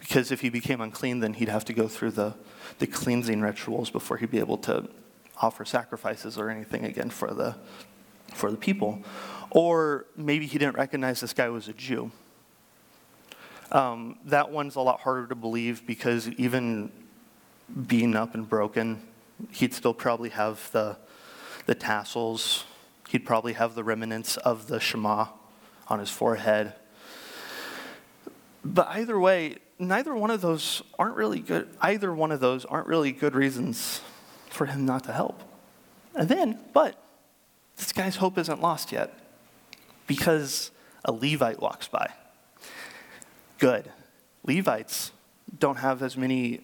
because 0.00 0.30
if 0.30 0.40
he 0.40 0.48
became 0.48 0.80
unclean, 0.80 1.20
then 1.20 1.34
he'd 1.34 1.48
have 1.48 1.64
to 1.66 1.72
go 1.72 1.88
through 1.88 2.12
the, 2.12 2.34
the 2.78 2.86
cleansing 2.86 3.40
rituals 3.40 3.90
before 3.90 4.16
he'd 4.16 4.30
be 4.30 4.38
able 4.38 4.58
to 4.58 4.88
offer 5.40 5.64
sacrifices 5.64 6.38
or 6.38 6.50
anything 6.50 6.84
again 6.84 7.10
for 7.10 7.32
the, 7.34 7.56
for 8.34 8.50
the 8.50 8.56
people. 8.56 9.02
Or 9.50 10.06
maybe 10.16 10.46
he 10.46 10.58
didn't 10.58 10.76
recognize 10.76 11.20
this 11.20 11.32
guy 11.32 11.48
was 11.48 11.68
a 11.68 11.72
Jew. 11.72 12.10
Um, 13.70 14.18
that 14.24 14.50
one's 14.50 14.76
a 14.76 14.80
lot 14.80 15.00
harder 15.00 15.26
to 15.26 15.34
believe 15.34 15.86
because 15.86 16.28
even 16.30 16.90
being 17.86 18.16
up 18.16 18.34
and 18.34 18.48
broken, 18.48 19.02
he'd 19.50 19.74
still 19.74 19.94
probably 19.94 20.30
have 20.30 20.70
the, 20.72 20.96
the 21.66 21.74
tassels. 21.74 22.64
He'd 23.08 23.26
probably 23.26 23.54
have 23.54 23.74
the 23.74 23.84
remnants 23.84 24.36
of 24.38 24.68
the 24.68 24.80
Shema 24.80 25.26
on 25.88 25.98
his 25.98 26.10
forehead. 26.10 26.74
But 28.64 28.88
either 28.88 29.18
way, 29.18 29.56
neither 29.78 30.14
one 30.14 30.30
of 30.30 30.40
those 30.40 30.82
aren't 30.98 31.16
really 31.16 31.40
good. 31.40 31.68
Either 31.80 32.12
one 32.14 32.32
of 32.32 32.40
those 32.40 32.64
aren't 32.64 32.86
really 32.86 33.12
good 33.12 33.34
reasons 33.34 34.00
for 34.50 34.66
him 34.66 34.84
not 34.84 35.04
to 35.04 35.12
help. 35.12 35.42
And 36.14 36.28
then, 36.28 36.58
but 36.72 37.02
this 37.76 37.92
guy's 37.92 38.16
hope 38.16 38.38
isn't 38.38 38.60
lost 38.60 38.92
yet 38.92 39.18
because 40.06 40.70
a 41.04 41.12
Levite 41.12 41.60
walks 41.60 41.88
by. 41.88 42.12
Good. 43.58 43.90
Levites 44.44 45.12
don't 45.58 45.76
have 45.76 46.02
as 46.02 46.16
many 46.16 46.60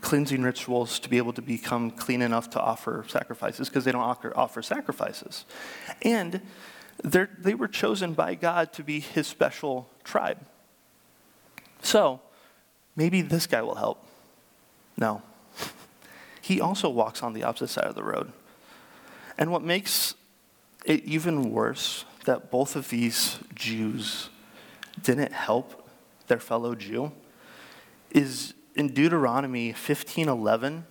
cleansing 0.00 0.42
rituals 0.42 0.98
to 0.98 1.08
be 1.08 1.18
able 1.18 1.32
to 1.32 1.42
become 1.42 1.90
clean 1.90 2.22
enough 2.22 2.50
to 2.50 2.60
offer 2.60 3.04
sacrifices 3.08 3.68
because 3.68 3.84
they 3.84 3.92
don't 3.92 4.02
offer, 4.02 4.32
offer 4.36 4.62
sacrifices. 4.62 5.44
And 6.02 6.40
they 7.02 7.54
were 7.54 7.68
chosen 7.68 8.14
by 8.14 8.34
God 8.34 8.72
to 8.74 8.84
be 8.84 9.00
his 9.00 9.26
special 9.26 9.88
tribe. 10.04 10.38
So, 11.82 12.20
maybe 12.96 13.20
this 13.20 13.46
guy 13.46 13.62
will 13.62 13.74
help. 13.76 14.04
No. 14.96 15.22
He 16.40 16.60
also 16.60 16.90
walks 16.90 17.22
on 17.22 17.32
the 17.32 17.42
opposite 17.42 17.70
side 17.70 17.86
of 17.86 17.94
the 17.94 18.04
road. 18.04 18.30
And 19.38 19.50
what 19.50 19.62
makes 19.62 20.14
it 20.84 21.02
even 21.04 21.50
worse 21.50 22.04
that 22.26 22.50
both 22.50 22.76
of 22.76 22.90
these 22.90 23.38
Jews 23.54 24.28
didn't 25.02 25.32
help 25.32 25.88
their 26.26 26.38
fellow 26.38 26.74
Jew 26.74 27.12
is 28.10 28.54
in 28.74 28.88
Deuteronomy 28.88 29.72
15:11 29.72 30.84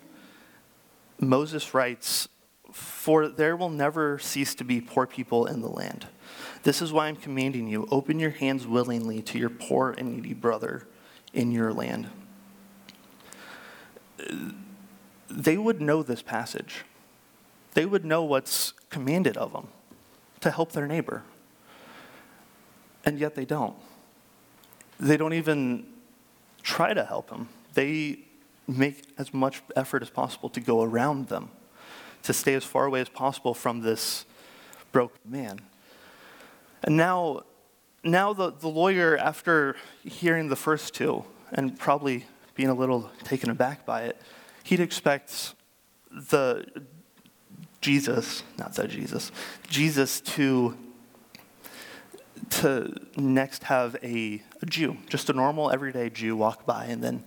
Moses 1.19 1.73
writes 1.73 2.27
for 2.73 3.27
there 3.27 3.55
will 3.55 3.69
never 3.69 4.17
cease 4.17 4.55
to 4.55 4.63
be 4.63 4.81
poor 4.81 5.05
people 5.05 5.45
in 5.45 5.61
the 5.61 5.69
land. 5.69 6.07
This 6.63 6.81
is 6.81 6.91
why 6.91 7.07
I'm 7.07 7.15
commanding 7.15 7.67
you 7.67 7.87
open 7.91 8.19
your 8.19 8.31
hands 8.31 8.65
willingly 8.65 9.21
to 9.21 9.37
your 9.37 9.51
poor 9.51 9.93
and 9.95 10.15
needy 10.15 10.33
brother 10.33 10.87
in 11.33 11.51
your 11.51 11.71
land. 11.71 12.09
They 15.29 15.55
would 15.55 15.81
know 15.81 16.01
this 16.01 16.23
passage. 16.23 16.83
They 17.75 17.85
would 17.85 18.03
know 18.03 18.23
what's 18.23 18.73
commanded 18.89 19.37
of 19.37 19.53
them 19.53 19.67
to 20.41 20.49
help 20.49 20.71
their 20.71 20.87
neighbor. 20.87 21.21
And 23.05 23.19
yet 23.19 23.35
they 23.35 23.45
don't. 23.45 23.75
They 24.99 25.17
don't 25.17 25.33
even 25.33 25.85
try 26.63 26.95
to 26.95 27.05
help 27.05 27.29
them. 27.29 27.49
They 27.75 28.19
make 28.67 29.03
as 29.17 29.31
much 29.31 29.61
effort 29.75 30.01
as 30.01 30.09
possible 30.09 30.49
to 30.49 30.59
go 30.59 30.81
around 30.81 31.27
them 31.27 31.49
to 32.23 32.33
stay 32.33 32.53
as 32.53 32.63
far 32.63 32.85
away 32.85 33.01
as 33.01 33.09
possible 33.09 33.53
from 33.53 33.81
this 33.81 34.25
broken 34.91 35.19
man. 35.25 35.59
And 36.83 36.97
now, 36.97 37.43
now 38.03 38.33
the, 38.33 38.51
the 38.51 38.67
lawyer, 38.67 39.17
after 39.17 39.75
hearing 40.03 40.49
the 40.49 40.55
first 40.55 40.93
two 40.93 41.23
and 41.51 41.77
probably 41.77 42.25
being 42.55 42.69
a 42.69 42.73
little 42.73 43.09
taken 43.23 43.49
aback 43.49 43.85
by 43.85 44.03
it, 44.03 44.21
he'd 44.63 44.79
expect 44.79 45.55
the 46.11 46.65
Jesus, 47.81 48.43
not 48.57 48.75
that 48.75 48.89
Jesus, 48.89 49.31
Jesus 49.67 50.21
to 50.21 50.77
to 52.49 52.93
next 53.15 53.63
have 53.63 53.95
a, 54.03 54.41
a, 54.61 54.65
Jew, 54.65 54.97
just 55.07 55.29
a 55.29 55.33
normal 55.33 55.71
everyday 55.71 56.09
Jew 56.09 56.35
walk 56.35 56.65
by, 56.65 56.85
and 56.85 57.03
then 57.03 57.23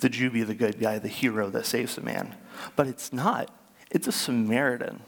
the 0.00 0.08
Jew 0.08 0.28
be 0.30 0.42
the 0.42 0.54
good 0.54 0.78
guy, 0.78 0.98
the 0.98 1.08
hero 1.08 1.48
that 1.50 1.66
saves 1.66 1.94
the 1.94 2.02
man. 2.02 2.34
But 2.74 2.86
it's 2.86 3.12
not. 3.12 3.50
It's 3.90 4.06
a 4.06 4.12
Samaritan. 4.12 5.00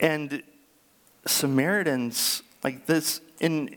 And 0.00 0.42
Samaritans, 1.26 2.42
like 2.62 2.86
this, 2.86 3.20
in 3.40 3.76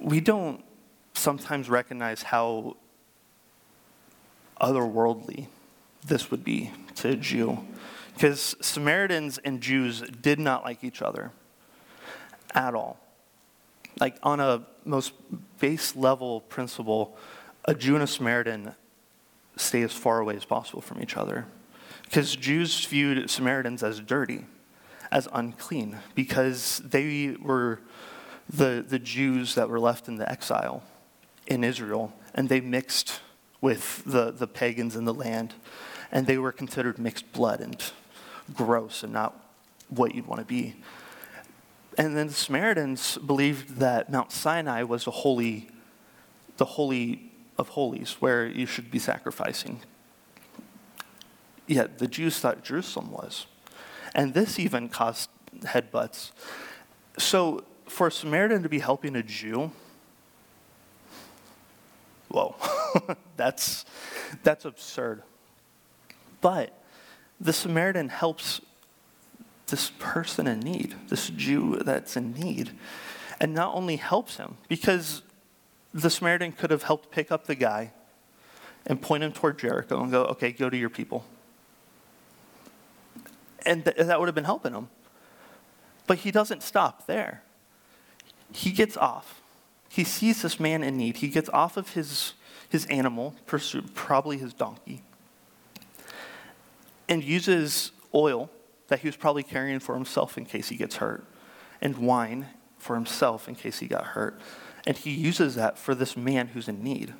we 0.00 0.20
don't 0.20 0.64
sometimes 1.14 1.68
recognize 1.68 2.22
how 2.22 2.76
otherworldly 4.60 5.48
this 6.06 6.30
would 6.30 6.44
be 6.44 6.72
to 6.96 7.10
a 7.10 7.16
Jew. 7.16 7.58
Because 8.14 8.56
Samaritans 8.60 9.38
and 9.38 9.60
Jews 9.60 10.02
did 10.02 10.38
not 10.38 10.64
like 10.64 10.82
each 10.82 11.02
other 11.02 11.30
at 12.54 12.74
all. 12.74 12.98
Like, 14.00 14.16
on 14.22 14.40
a 14.40 14.64
most 14.84 15.12
base 15.58 15.94
level 15.96 16.40
principle, 16.42 17.16
a 17.64 17.74
Jew 17.74 17.94
and 17.94 18.04
a 18.04 18.06
Samaritan 18.06 18.74
stay 19.60 19.82
as 19.82 19.92
far 19.92 20.20
away 20.20 20.36
as 20.36 20.44
possible 20.44 20.80
from 20.80 21.02
each 21.02 21.16
other. 21.16 21.46
Because 22.04 22.36
Jews 22.36 22.84
viewed 22.86 23.28
Samaritans 23.28 23.82
as 23.82 24.00
dirty, 24.00 24.46
as 25.10 25.28
unclean, 25.32 25.98
because 26.14 26.78
they 26.84 27.36
were 27.40 27.80
the, 28.48 28.84
the 28.86 28.98
Jews 28.98 29.54
that 29.54 29.68
were 29.68 29.80
left 29.80 30.08
in 30.08 30.16
the 30.16 30.30
exile 30.30 30.82
in 31.46 31.64
Israel, 31.64 32.12
and 32.34 32.48
they 32.48 32.60
mixed 32.60 33.20
with 33.60 34.02
the, 34.04 34.30
the 34.30 34.46
pagans 34.46 34.96
in 34.96 35.04
the 35.04 35.14
land, 35.14 35.54
and 36.10 36.26
they 36.26 36.38
were 36.38 36.52
considered 36.52 36.98
mixed 36.98 37.30
blood 37.32 37.60
and 37.60 37.92
gross 38.54 39.02
and 39.02 39.12
not 39.12 39.38
what 39.88 40.14
you'd 40.14 40.26
want 40.26 40.40
to 40.40 40.46
be. 40.46 40.76
And 41.98 42.16
then 42.16 42.28
the 42.28 42.32
Samaritans 42.32 43.18
believed 43.18 43.78
that 43.78 44.10
Mount 44.10 44.30
Sinai 44.30 44.84
was 44.84 45.06
a 45.06 45.10
holy, 45.10 45.68
the 46.56 46.64
holy 46.64 47.27
of 47.58 47.70
holies 47.70 48.16
where 48.20 48.46
you 48.46 48.66
should 48.66 48.90
be 48.90 48.98
sacrificing. 48.98 49.80
Yet 51.66 51.98
the 51.98 52.06
Jews 52.06 52.38
thought 52.38 52.62
Jerusalem 52.62 53.10
was. 53.10 53.46
And 54.14 54.32
this 54.32 54.58
even 54.58 54.88
caused 54.88 55.28
headbutts. 55.60 56.30
So 57.18 57.64
for 57.86 58.06
a 58.06 58.12
Samaritan 58.12 58.62
to 58.62 58.68
be 58.68 58.78
helping 58.78 59.16
a 59.16 59.22
Jew, 59.22 59.72
whoa, 62.28 62.54
that's, 63.36 63.84
that's 64.42 64.64
absurd. 64.64 65.22
But 66.40 66.78
the 67.40 67.52
Samaritan 67.52 68.08
helps 68.08 68.60
this 69.66 69.92
person 69.98 70.46
in 70.46 70.60
need, 70.60 70.94
this 71.08 71.28
Jew 71.28 71.80
that's 71.84 72.16
in 72.16 72.32
need, 72.32 72.70
and 73.40 73.54
not 73.54 73.74
only 73.74 73.96
helps 73.96 74.36
him, 74.36 74.56
because 74.68 75.22
the 76.02 76.10
Samaritan 76.10 76.52
could 76.52 76.70
have 76.70 76.84
helped 76.84 77.10
pick 77.10 77.32
up 77.32 77.46
the 77.46 77.54
guy 77.54 77.92
and 78.86 79.00
point 79.00 79.22
him 79.22 79.32
toward 79.32 79.58
Jericho 79.58 80.00
and 80.00 80.10
go, 80.10 80.24
okay, 80.24 80.52
go 80.52 80.70
to 80.70 80.76
your 80.76 80.90
people. 80.90 81.24
And 83.66 83.84
th- 83.84 83.96
that 83.96 84.18
would 84.18 84.26
have 84.26 84.34
been 84.34 84.44
helping 84.44 84.72
him. 84.72 84.88
But 86.06 86.18
he 86.18 86.30
doesn't 86.30 86.62
stop 86.62 87.06
there. 87.06 87.42
He 88.52 88.70
gets 88.70 88.96
off. 88.96 89.42
He 89.88 90.04
sees 90.04 90.42
this 90.42 90.58
man 90.58 90.82
in 90.82 90.96
need. 90.96 91.18
He 91.18 91.28
gets 91.28 91.48
off 91.50 91.76
of 91.76 91.94
his, 91.94 92.34
his 92.68 92.86
animal, 92.86 93.34
probably 93.94 94.38
his 94.38 94.54
donkey, 94.54 95.02
and 97.08 97.22
uses 97.22 97.92
oil 98.14 98.50
that 98.88 99.00
he 99.00 99.08
was 99.08 99.16
probably 99.16 99.42
carrying 99.42 99.80
for 99.80 99.94
himself 99.94 100.38
in 100.38 100.46
case 100.46 100.68
he 100.68 100.76
gets 100.76 100.96
hurt, 100.96 101.24
and 101.80 101.98
wine 101.98 102.46
for 102.78 102.94
himself 102.94 103.48
in 103.48 103.54
case 103.54 103.80
he 103.80 103.86
got 103.86 104.04
hurt 104.04 104.40
and 104.86 104.96
he 104.96 105.10
uses 105.10 105.54
that 105.54 105.78
for 105.78 105.94
this 105.94 106.16
man 106.16 106.48
who's 106.48 106.68
in 106.68 106.82
need. 106.82 107.14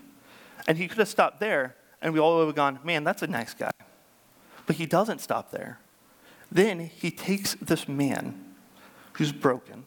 And 0.66 0.78
he 0.78 0.88
could 0.88 0.98
have 0.98 1.08
stopped 1.08 1.40
there, 1.40 1.76
and 2.00 2.12
we 2.12 2.20
all 2.20 2.38
would 2.38 2.46
have 2.46 2.54
gone, 2.54 2.78
man, 2.84 3.04
that's 3.04 3.22
a 3.22 3.26
nice 3.26 3.54
guy. 3.54 3.70
But 4.66 4.76
he 4.76 4.86
doesn't 4.86 5.20
stop 5.20 5.50
there. 5.50 5.78
Then 6.50 6.80
he 6.80 7.10
takes 7.10 7.54
this 7.54 7.88
man 7.88 8.54
who's 9.14 9.32
broken, 9.32 9.84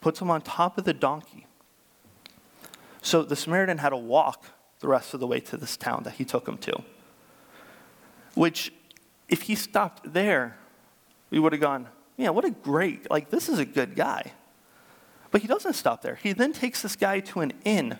puts 0.00 0.20
him 0.20 0.30
on 0.30 0.42
top 0.42 0.78
of 0.78 0.84
the 0.84 0.94
donkey. 0.94 1.46
So 3.02 3.22
the 3.22 3.36
Samaritan 3.36 3.78
had 3.78 3.90
to 3.90 3.96
walk 3.96 4.44
the 4.80 4.88
rest 4.88 5.14
of 5.14 5.20
the 5.20 5.26
way 5.26 5.40
to 5.40 5.56
this 5.56 5.76
town 5.76 6.02
that 6.04 6.14
he 6.14 6.24
took 6.24 6.46
him 6.46 6.58
to. 6.58 6.82
Which, 8.34 8.72
if 9.28 9.42
he 9.42 9.54
stopped 9.54 10.12
there, 10.12 10.56
we 11.30 11.38
would 11.38 11.52
have 11.52 11.60
gone, 11.60 11.88
yeah, 12.16 12.30
what 12.30 12.44
a 12.44 12.50
great, 12.50 13.10
like, 13.10 13.30
this 13.30 13.48
is 13.48 13.58
a 13.58 13.64
good 13.64 13.96
guy. 13.96 14.32
But 15.30 15.42
he 15.42 15.46
doesn't 15.46 15.74
stop 15.74 16.02
there. 16.02 16.16
He 16.16 16.32
then 16.32 16.52
takes 16.52 16.82
this 16.82 16.96
guy 16.96 17.20
to 17.20 17.40
an 17.40 17.52
inn, 17.64 17.98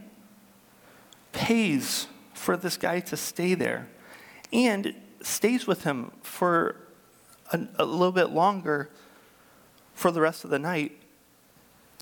pays 1.33 2.09
for 2.35 2.57
this 2.57 2.77
guy 2.77 3.01
to 3.01 3.17
stay 3.17 3.55
there, 3.55 3.89
and 4.53 4.95
stays 5.23 5.67
with 5.67 5.85
him 5.85 6.11
for 6.23 6.77
a, 7.53 7.61
a 7.79 7.85
little 7.85 8.13
bit 8.13 8.31
longer 8.31 8.91
for 9.95 10.11
the 10.11 10.21
rest 10.21 10.45
of 10.45 10.51
the 10.51 10.59
night 10.59 11.01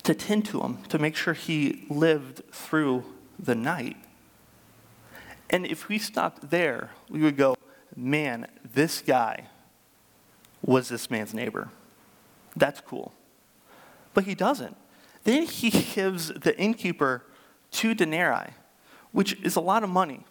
to 0.03 0.15
tend 0.15 0.45
to 0.45 0.61
him, 0.61 0.81
to 0.85 0.97
make 0.97 1.15
sure 1.15 1.33
he 1.33 1.85
lived 1.89 2.41
through 2.51 3.03
the 3.37 3.55
night. 3.55 3.97
And 5.49 5.65
if 5.65 5.87
we 5.89 5.99
stopped 5.99 6.49
there, 6.49 6.91
we 7.09 7.21
would 7.21 7.37
go, 7.37 7.55
man, 7.95 8.47
this 8.63 9.01
guy 9.01 9.47
was 10.63 10.89
this 10.89 11.11
man's 11.11 11.33
neighbor. 11.33 11.69
That's 12.55 12.81
cool. 12.81 13.13
But 14.13 14.23
he 14.23 14.35
doesn't. 14.35 14.75
Then 15.29 15.43
he 15.43 15.69
gives 15.69 16.29
the 16.29 16.59
innkeeper 16.59 17.23
two 17.69 17.93
denarii, 17.93 18.49
which 19.11 19.39
is 19.43 19.55
a 19.55 19.61
lot 19.61 19.83
of 19.83 19.89
money, 19.91 20.25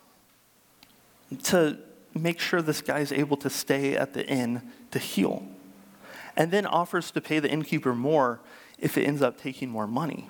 to 1.44 1.78
make 2.14 2.40
sure 2.40 2.60
this 2.60 2.80
guy 2.80 2.98
is 2.98 3.12
able 3.12 3.36
to 3.36 3.48
stay 3.48 3.96
at 3.96 4.12
the 4.12 4.26
inn 4.26 4.60
to 4.90 4.98
heal. 4.98 5.46
And 6.36 6.50
then 6.50 6.66
offers 6.66 7.12
to 7.12 7.20
pay 7.20 7.38
the 7.38 7.48
innkeeper 7.48 7.94
more 7.94 8.40
if 8.76 8.98
it 8.98 9.04
ends 9.04 9.22
up 9.22 9.40
taking 9.40 9.68
more 9.68 9.86
money. 9.86 10.28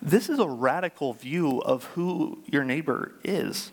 This 0.00 0.28
is 0.28 0.38
a 0.38 0.46
radical 0.46 1.14
view 1.14 1.62
of 1.62 1.82
who 1.96 2.44
your 2.46 2.62
neighbor 2.62 3.16
is. 3.24 3.72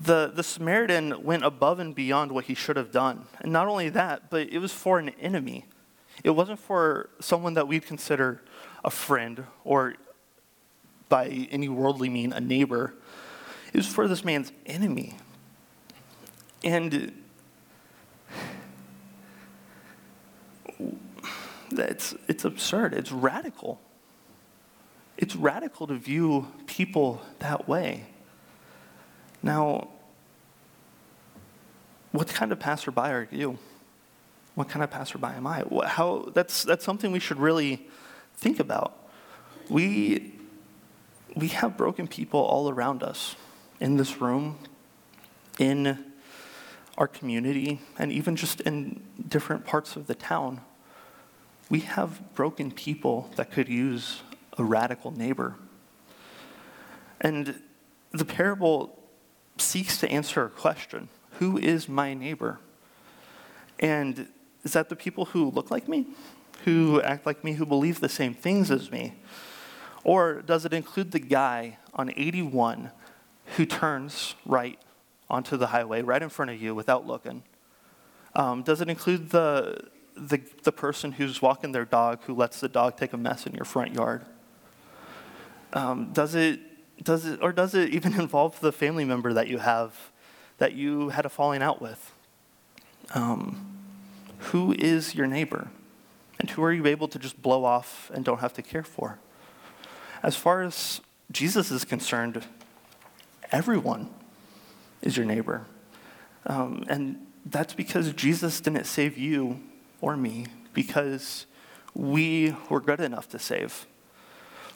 The, 0.00 0.32
the 0.34 0.42
Samaritan 0.42 1.22
went 1.22 1.44
above 1.44 1.78
and 1.78 1.94
beyond 1.94 2.32
what 2.32 2.46
he 2.46 2.54
should 2.56 2.76
have 2.76 2.90
done. 2.90 3.26
And 3.40 3.52
not 3.52 3.68
only 3.68 3.90
that, 3.90 4.28
but 4.28 4.52
it 4.52 4.58
was 4.58 4.72
for 4.72 4.98
an 4.98 5.10
enemy. 5.20 5.66
It 6.24 6.30
wasn't 6.30 6.60
for 6.60 7.10
someone 7.20 7.54
that 7.54 7.66
we'd 7.66 7.84
consider 7.84 8.42
a 8.84 8.90
friend 8.90 9.44
or, 9.64 9.94
by 11.08 11.48
any 11.50 11.68
worldly 11.68 12.08
mean, 12.08 12.32
a 12.32 12.40
neighbor. 12.40 12.94
It 13.72 13.78
was 13.78 13.86
for 13.86 14.06
this 14.06 14.24
man's 14.24 14.52
enemy. 14.66 15.16
And 16.62 17.12
it's, 21.72 22.14
it's 22.28 22.44
absurd. 22.44 22.94
It's 22.94 23.10
radical. 23.10 23.80
It's 25.16 25.34
radical 25.34 25.86
to 25.86 25.94
view 25.94 26.48
people 26.66 27.22
that 27.40 27.68
way. 27.68 28.06
Now, 29.42 29.88
what 32.12 32.28
kind 32.28 32.52
of 32.52 32.60
passerby 32.60 33.00
are 33.00 33.28
you? 33.30 33.58
What 34.54 34.68
kind 34.68 34.82
of 34.82 34.90
passerby 34.90 35.28
am 35.28 35.46
I? 35.46 35.64
How, 35.86 36.30
that's, 36.34 36.62
that's 36.62 36.84
something 36.84 37.10
we 37.10 37.20
should 37.20 37.38
really 37.38 37.86
think 38.36 38.60
about. 38.60 38.98
We, 39.68 40.34
we 41.34 41.48
have 41.48 41.76
broken 41.76 42.06
people 42.06 42.40
all 42.40 42.68
around 42.68 43.02
us 43.02 43.36
in 43.80 43.96
this 43.96 44.20
room, 44.20 44.58
in 45.58 46.04
our 46.98 47.08
community, 47.08 47.80
and 47.98 48.12
even 48.12 48.36
just 48.36 48.60
in 48.60 49.02
different 49.28 49.64
parts 49.64 49.96
of 49.96 50.06
the 50.06 50.14
town. 50.14 50.60
We 51.70 51.80
have 51.80 52.34
broken 52.34 52.70
people 52.70 53.30
that 53.36 53.50
could 53.50 53.68
use 53.68 54.22
a 54.58 54.64
radical 54.64 55.10
neighbor. 55.10 55.56
And 57.20 57.62
the 58.10 58.26
parable 58.26 58.98
seeks 59.56 59.98
to 60.00 60.10
answer 60.10 60.44
a 60.44 60.50
question 60.50 61.08
Who 61.38 61.56
is 61.56 61.88
my 61.88 62.12
neighbor? 62.12 62.60
And 63.80 64.28
is 64.64 64.72
that 64.72 64.88
the 64.88 64.96
people 64.96 65.26
who 65.26 65.50
look 65.50 65.70
like 65.70 65.88
me, 65.88 66.06
who 66.64 67.00
act 67.02 67.26
like 67.26 67.42
me, 67.42 67.54
who 67.54 67.66
believe 67.66 68.00
the 68.00 68.08
same 68.08 68.34
things 68.34 68.70
as 68.70 68.90
me? 68.90 69.14
Or 70.04 70.42
does 70.42 70.64
it 70.64 70.72
include 70.72 71.12
the 71.12 71.18
guy 71.18 71.78
on 71.94 72.10
81 72.10 72.90
who 73.56 73.66
turns 73.66 74.34
right 74.46 74.78
onto 75.28 75.56
the 75.56 75.68
highway 75.68 76.02
right 76.02 76.22
in 76.22 76.28
front 76.28 76.50
of 76.50 76.60
you 76.60 76.74
without 76.74 77.06
looking? 77.06 77.42
Um, 78.34 78.62
does 78.62 78.80
it 78.80 78.88
include 78.88 79.30
the, 79.30 79.88
the, 80.16 80.40
the 80.62 80.72
person 80.72 81.12
who's 81.12 81.42
walking 81.42 81.72
their 81.72 81.84
dog 81.84 82.20
who 82.24 82.34
lets 82.34 82.60
the 82.60 82.68
dog 82.68 82.96
take 82.96 83.12
a 83.12 83.16
mess 83.16 83.46
in 83.46 83.54
your 83.54 83.64
front 83.64 83.94
yard? 83.94 84.24
Um, 85.72 86.12
does 86.12 86.34
it 86.34 86.60
does 87.02 87.24
it 87.24 87.40
or 87.42 87.52
does 87.52 87.74
it 87.74 87.90
even 87.90 88.12
involve 88.20 88.60
the 88.60 88.72
family 88.72 89.04
member 89.04 89.32
that 89.32 89.48
you 89.48 89.58
have 89.58 89.94
that 90.58 90.74
you 90.74 91.08
had 91.08 91.26
a 91.26 91.28
falling 91.28 91.62
out 91.62 91.80
with? 91.80 92.12
Um, 93.14 93.71
who 94.50 94.72
is 94.72 95.14
your 95.14 95.26
neighbor? 95.26 95.68
And 96.38 96.50
who 96.50 96.62
are 96.62 96.72
you 96.72 96.86
able 96.86 97.06
to 97.08 97.18
just 97.18 97.40
blow 97.40 97.64
off 97.64 98.10
and 98.12 98.24
don't 98.24 98.40
have 98.40 98.52
to 98.54 98.62
care 98.62 98.82
for? 98.82 99.18
As 100.22 100.36
far 100.36 100.62
as 100.62 101.00
Jesus 101.30 101.70
is 101.70 101.84
concerned, 101.84 102.44
everyone 103.50 104.10
is 105.00 105.16
your 105.16 105.26
neighbor. 105.26 105.66
Um, 106.46 106.84
and 106.88 107.26
that's 107.46 107.74
because 107.74 108.12
Jesus 108.12 108.60
didn't 108.60 108.84
save 108.84 109.16
you 109.16 109.60
or 110.00 110.16
me 110.16 110.46
because 110.72 111.46
we 111.94 112.56
were 112.68 112.80
good 112.80 113.00
enough 113.00 113.28
to 113.30 113.38
save. 113.38 113.86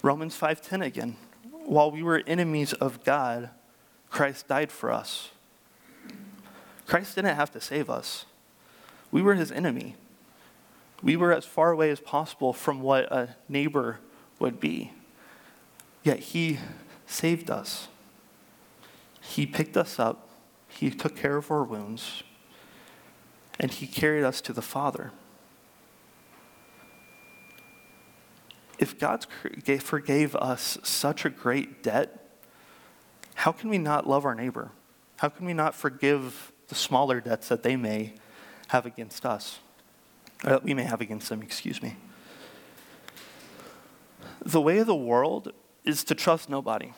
Romans 0.03 0.37
5:10 0.37 0.83
again. 0.83 1.17
While 1.65 1.91
we 1.91 2.03
were 2.03 2.23
enemies 2.27 2.73
of 2.75 3.03
God, 3.03 3.51
Christ 4.11 4.47
died 4.47 4.71
for 4.71 4.93
us. 4.93 5.31
Christ 6.87 7.17
didn't 7.17 7.35
have 7.35 7.51
to 7.53 7.61
save 7.61 7.91
us. 7.91 8.25
We 9.11 9.23
were 9.23 9.35
his 9.35 9.53
enemy. 9.53 9.97
We 11.03 11.17
were 11.17 11.33
as 11.33 11.45
far 11.45 11.71
away 11.71 11.91
as 11.91 12.01
possible 12.01 12.53
from 12.53 12.81
what 12.81 13.11
a 13.13 13.37
neighbor 13.49 14.01
would 14.39 14.61
be. 14.61 14.93
Yet 16.03 16.21
he 16.21 16.59
saved 17.07 17.51
us. 17.51 17.89
He 19.21 19.47
picked 19.47 19.77
us 19.77 19.99
up, 19.99 20.29
he 20.69 20.91
took 20.91 21.17
care 21.17 21.37
of 21.37 21.51
our 21.51 21.65
wounds, 21.65 22.23
and 23.59 23.71
he 23.73 23.87
carried 23.87 24.25
us 24.25 24.41
to 24.43 24.53
the 24.53 24.63
Father. 24.63 25.13
if 28.79 28.99
God 28.99 29.27
forgave 29.81 30.37
us 30.37 30.79
such 30.83 31.25
a 31.25 31.31
great 31.31 31.83
debt, 31.83 32.39
how 33.35 33.53
can 33.53 33.71
we 33.71 33.79
not 33.79 34.07
love 34.07 34.25
our 34.25 34.35
neighbor? 34.35 34.71
How 35.17 35.29
can 35.29 35.47
we 35.47 35.55
not 35.55 35.75
forgive 35.75 36.53
the 36.69 36.75
smaller 36.75 37.21
debts 37.21 37.49
that 37.49 37.63
they 37.63 37.77
may 37.77 38.15
have 38.69 38.87
against 38.87 39.25
us? 39.25 39.59
Or 40.45 40.51
that 40.51 40.65
we 40.65 40.75
may 40.75 40.85
have 40.85 41.01
against 41.01 41.29
them, 41.29 41.43
excuse 41.43 41.83
me. 41.83 41.97
The 44.45 44.61
way 44.61 44.79
of 44.79 44.87
the 44.87 44.95
world 44.95 45.53
is 45.85 46.05
to 46.05 46.15
trust 46.15 46.49
nobody, 46.49 46.93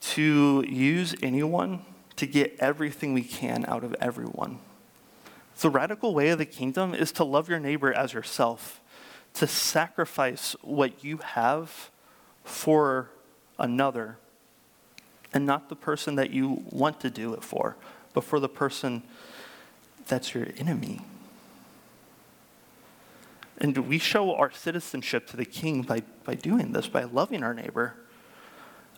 to 0.00 0.64
use 0.68 1.14
anyone 1.22 1.84
to 2.16 2.26
get 2.26 2.56
everything 2.58 3.14
we 3.14 3.22
can 3.22 3.64
out 3.66 3.84
of 3.84 3.94
everyone. 4.00 4.58
The 5.60 5.70
radical 5.70 6.14
way 6.14 6.30
of 6.30 6.38
the 6.38 6.46
kingdom 6.46 6.94
is 6.94 7.12
to 7.12 7.24
love 7.24 7.48
your 7.48 7.60
neighbor 7.60 7.92
as 7.92 8.12
yourself 8.12 8.80
to 9.34 9.46
sacrifice 9.46 10.56
what 10.62 11.04
you 11.04 11.18
have 11.18 11.90
for 12.42 13.10
another 13.58 14.18
and 15.32 15.46
not 15.46 15.68
the 15.68 15.76
person 15.76 16.16
that 16.16 16.30
you 16.30 16.64
want 16.70 17.00
to 17.00 17.10
do 17.10 17.34
it 17.34 17.44
for, 17.44 17.76
but 18.14 18.24
for 18.24 18.40
the 18.40 18.48
person 18.48 19.02
that's 20.08 20.34
your 20.34 20.48
enemy. 20.56 21.00
And 23.58 23.76
we 23.88 23.98
show 23.98 24.34
our 24.34 24.50
citizenship 24.52 25.26
to 25.28 25.36
the 25.36 25.44
king 25.44 25.82
by, 25.82 26.02
by 26.24 26.34
doing 26.34 26.72
this, 26.72 26.86
by 26.88 27.04
loving 27.04 27.42
our 27.42 27.54
neighbor. 27.54 27.94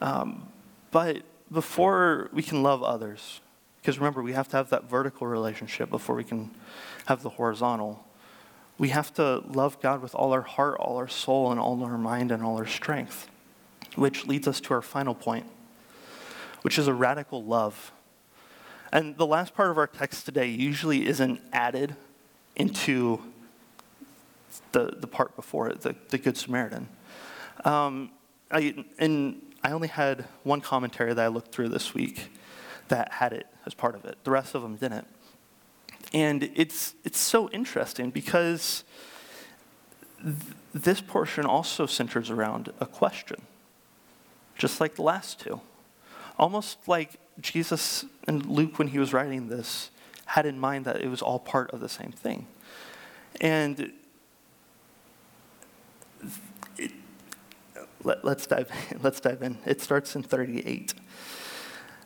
Um, 0.01 0.49
but 0.91 1.23
before 1.51 2.29
we 2.33 2.43
can 2.43 2.63
love 2.63 2.83
others, 2.83 3.41
because 3.81 3.99
remember, 3.99 4.23
we 4.23 4.35
have 4.35 4.49
to 4.49 4.57
have 4.59 4.71
that 4.71 4.85
vertical 4.85 5.27
relationship 5.27 5.89
before 5.89 6.15
we 6.15 6.25
can 6.25 6.51
have 7.07 7.23
the 7.23 7.31
horizontal. 7.31 8.07
We 8.77 8.91
have 8.91 9.13
to 9.15 9.39
love 9.47 9.81
God 9.81 10.03
with 10.03 10.15
all 10.15 10.33
our 10.33 10.43
heart, 10.43 10.79
all 10.79 10.99
our 10.99 11.09
soul, 11.09 11.51
and 11.51 11.59
all 11.59 11.83
our 11.83 11.99
mind 11.99 12.31
and 12.31 12.43
all 12.43 12.59
our 12.59 12.67
strength, 12.67 13.29
which 13.97 14.27
leads 14.27 14.47
us 14.47 14.61
to 14.63 14.75
our 14.75 14.83
final 14.83 15.15
point, 15.15 15.47
which 16.63 16.79
is 16.79 16.87
a 16.87 16.95
radical 16.95 17.43
love. 17.43 17.93
And 18.93 19.17
the 19.17 19.27
last 19.27 19.55
part 19.55 19.71
of 19.71 19.79
our 19.79 19.87
text 19.87 20.25
today 20.25 20.49
usually 20.49 21.07
isn't 21.07 21.41
added 21.53 21.95
into 22.57 23.23
the, 24.73 24.97
the 24.99 25.07
part 25.07 25.37
before 25.37 25.69
it, 25.69 25.83
the, 25.83 25.95
the 26.09 26.19
Good 26.19 26.37
Samaritan. 26.37 26.89
Um, 27.65 28.11
I, 28.51 28.85
and 28.99 29.41
I 29.63 29.73
only 29.73 29.89
had 29.89 30.25
one 30.43 30.61
commentary 30.61 31.15
that 31.15 31.25
I 31.25 31.29
looked 31.29 31.53
through 31.53 31.69
this 31.69 31.95
week 31.95 32.31
that 32.89 33.13
had 33.13 33.33
it 33.33 33.47
as 33.67 33.75
part 33.75 33.95
of 33.95 34.05
it. 34.05 34.19
The 34.25 34.31
rest 34.31 34.55
of 34.55 34.63
them 34.63 34.77
didn't. 34.77 35.07
And 36.13 36.51
it's, 36.57 36.95
it's 37.05 37.21
so 37.21 37.49
interesting 37.51 38.11
because 38.11 38.83
th- 40.23 40.35
this 40.75 41.01
portion 41.01 41.47
also 41.47 41.87
centers 41.87 42.31
around 42.31 42.73
a 42.81 42.87
question, 42.87 43.43
just 44.57 44.81
like 44.81 44.97
the 44.97 45.03
last 45.03 45.39
two. 45.39 45.61
Almost 46.39 46.89
like 46.89 47.21
Jesus 47.41 48.05
and 48.27 48.45
Luke, 48.47 48.79
when 48.79 48.89
he 48.89 48.99
was 48.99 49.13
writing 49.13 49.49
this, 49.49 49.91
had 50.27 50.47
in 50.47 50.59
mind 50.59 50.85
that 50.85 51.01
it 51.01 51.09
was 51.09 51.23
all 51.23 51.39
part 51.39 51.71
of 51.73 51.81
the 51.81 51.89
same 51.89 52.13
thing. 52.13 52.47
And 53.41 53.93
it, 56.77 56.93
let, 58.05 58.25
us 58.25 58.47
dive, 58.47 58.71
let's 59.03 59.21
dive 59.21 59.43
in. 59.43 59.59
It 59.67 59.81
starts 59.81 60.15
in 60.15 60.23
38. 60.23 60.95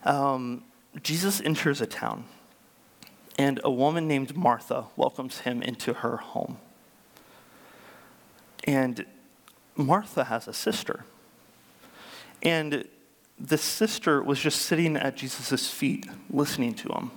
Um, 0.05 0.64
Jesus 1.03 1.40
enters 1.40 1.81
a 1.81 1.87
town 1.87 2.25
and 3.38 3.61
a 3.64 3.70
woman 3.70 4.07
named 4.07 4.37
Martha 4.37 4.85
welcomes 4.97 5.40
him 5.40 5.62
into 5.62 5.92
her 5.92 6.18
home. 6.18 6.59
And 8.64 9.05
Martha 9.77 10.25
has 10.25 10.47
a 10.47 10.53
sister. 10.53 11.05
And 12.42 12.87
the 13.38 13.59
sister 13.59 14.23
was 14.23 14.38
just 14.38 14.62
sitting 14.62 14.97
at 14.97 15.16
Jesus' 15.16 15.70
feet 15.70 16.07
listening 16.31 16.75
to 16.75 16.88
him, 16.90 17.11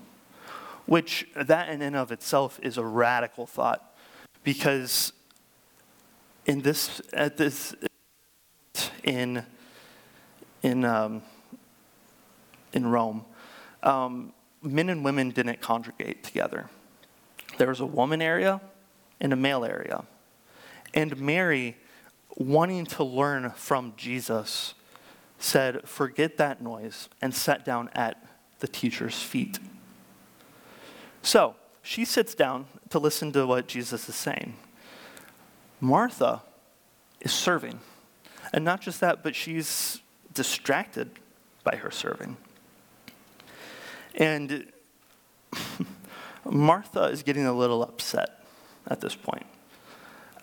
which 0.86 1.28
that 1.36 1.70
in 1.70 1.82
and 1.82 1.96
of 1.96 2.12
itself 2.12 2.60
is 2.64 2.78
a 2.78 2.84
radical 2.84 3.46
thought 3.46 3.96
because 4.44 5.14
in 6.46 6.62
this, 6.62 7.02
at 7.14 7.38
this, 7.38 7.76
in, 9.04 9.46
in, 10.64 10.86
um, 10.86 11.22
in 12.74 12.88
Rome, 12.88 13.26
um, 13.84 14.34
men 14.62 14.90
and 14.90 15.04
women 15.04 15.30
didn't 15.32 15.62
congregate 15.62 16.24
together. 16.24 16.70
There 17.58 17.68
was 17.68 17.80
a 17.80 17.86
woman 17.86 18.22
area 18.22 18.62
and 19.20 19.34
a 19.34 19.36
male 19.36 19.66
area. 19.66 20.04
And 20.94 21.20
Mary, 21.20 21.78
wanting 22.36 22.86
to 22.86 23.04
learn 23.04 23.50
from 23.52 23.94
Jesus, 23.98 24.74
said, 25.40 25.88
Forget 25.88 26.38
that 26.38 26.62
noise, 26.62 27.10
and 27.22 27.34
sat 27.34 27.66
down 27.66 27.90
at 27.94 28.24
the 28.60 28.68
teacher's 28.68 29.22
feet. 29.22 29.60
So 31.22 31.56
she 31.82 32.06
sits 32.06 32.34
down 32.34 32.68
to 32.90 33.00
listen 33.00 33.32
to 33.34 33.46
what 33.46 33.68
Jesus 33.68 34.10
is 34.10 34.16
saying. 34.16 34.56
Martha 35.80 36.42
is 37.22 37.32
serving. 37.32 37.80
And 38.54 38.64
not 38.64 38.82
just 38.82 39.00
that, 39.02 39.24
but 39.24 39.36
she's 39.36 40.02
distracted 40.34 41.12
by 41.64 41.76
her 41.78 41.92
serving. 41.92 42.38
And 44.16 44.72
Martha 46.46 47.04
is 47.04 47.24
getting 47.24 47.46
a 47.46 47.54
little 47.54 47.84
upset 47.84 48.44
at 48.88 49.02
this 49.02 49.16
point. 49.16 49.46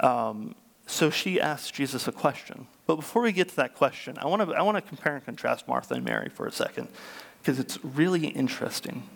Um, 0.00 0.54
so 0.86 1.10
she 1.10 1.40
asks 1.40 1.70
Jesus 1.70 2.06
a 2.06 2.12
question. 2.12 2.66
But 2.86 2.96
before 2.96 3.22
we 3.22 3.32
get 3.32 3.48
to 3.50 3.56
that 3.56 3.74
question, 3.74 4.18
I 4.18 4.26
want 4.26 4.48
to 4.48 4.54
I 4.54 4.62
want 4.62 4.76
to 4.76 4.82
compare 4.82 5.14
and 5.14 5.24
contrast 5.24 5.66
Martha 5.66 5.94
and 5.94 6.04
Mary 6.04 6.28
for 6.28 6.46
a 6.46 6.52
second, 6.52 6.88
because 7.40 7.58
it's 7.58 7.82
really 7.84 8.28
interesting. 8.28 9.08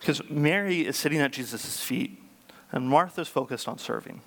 Because 0.00 0.22
Mary 0.30 0.86
is 0.86 0.96
sitting 0.96 1.20
at 1.20 1.32
Jesus' 1.32 1.80
feet, 1.80 2.22
and 2.72 2.88
Martha's 2.88 3.28
focused 3.28 3.68
on 3.68 3.78
serving. 3.78 4.20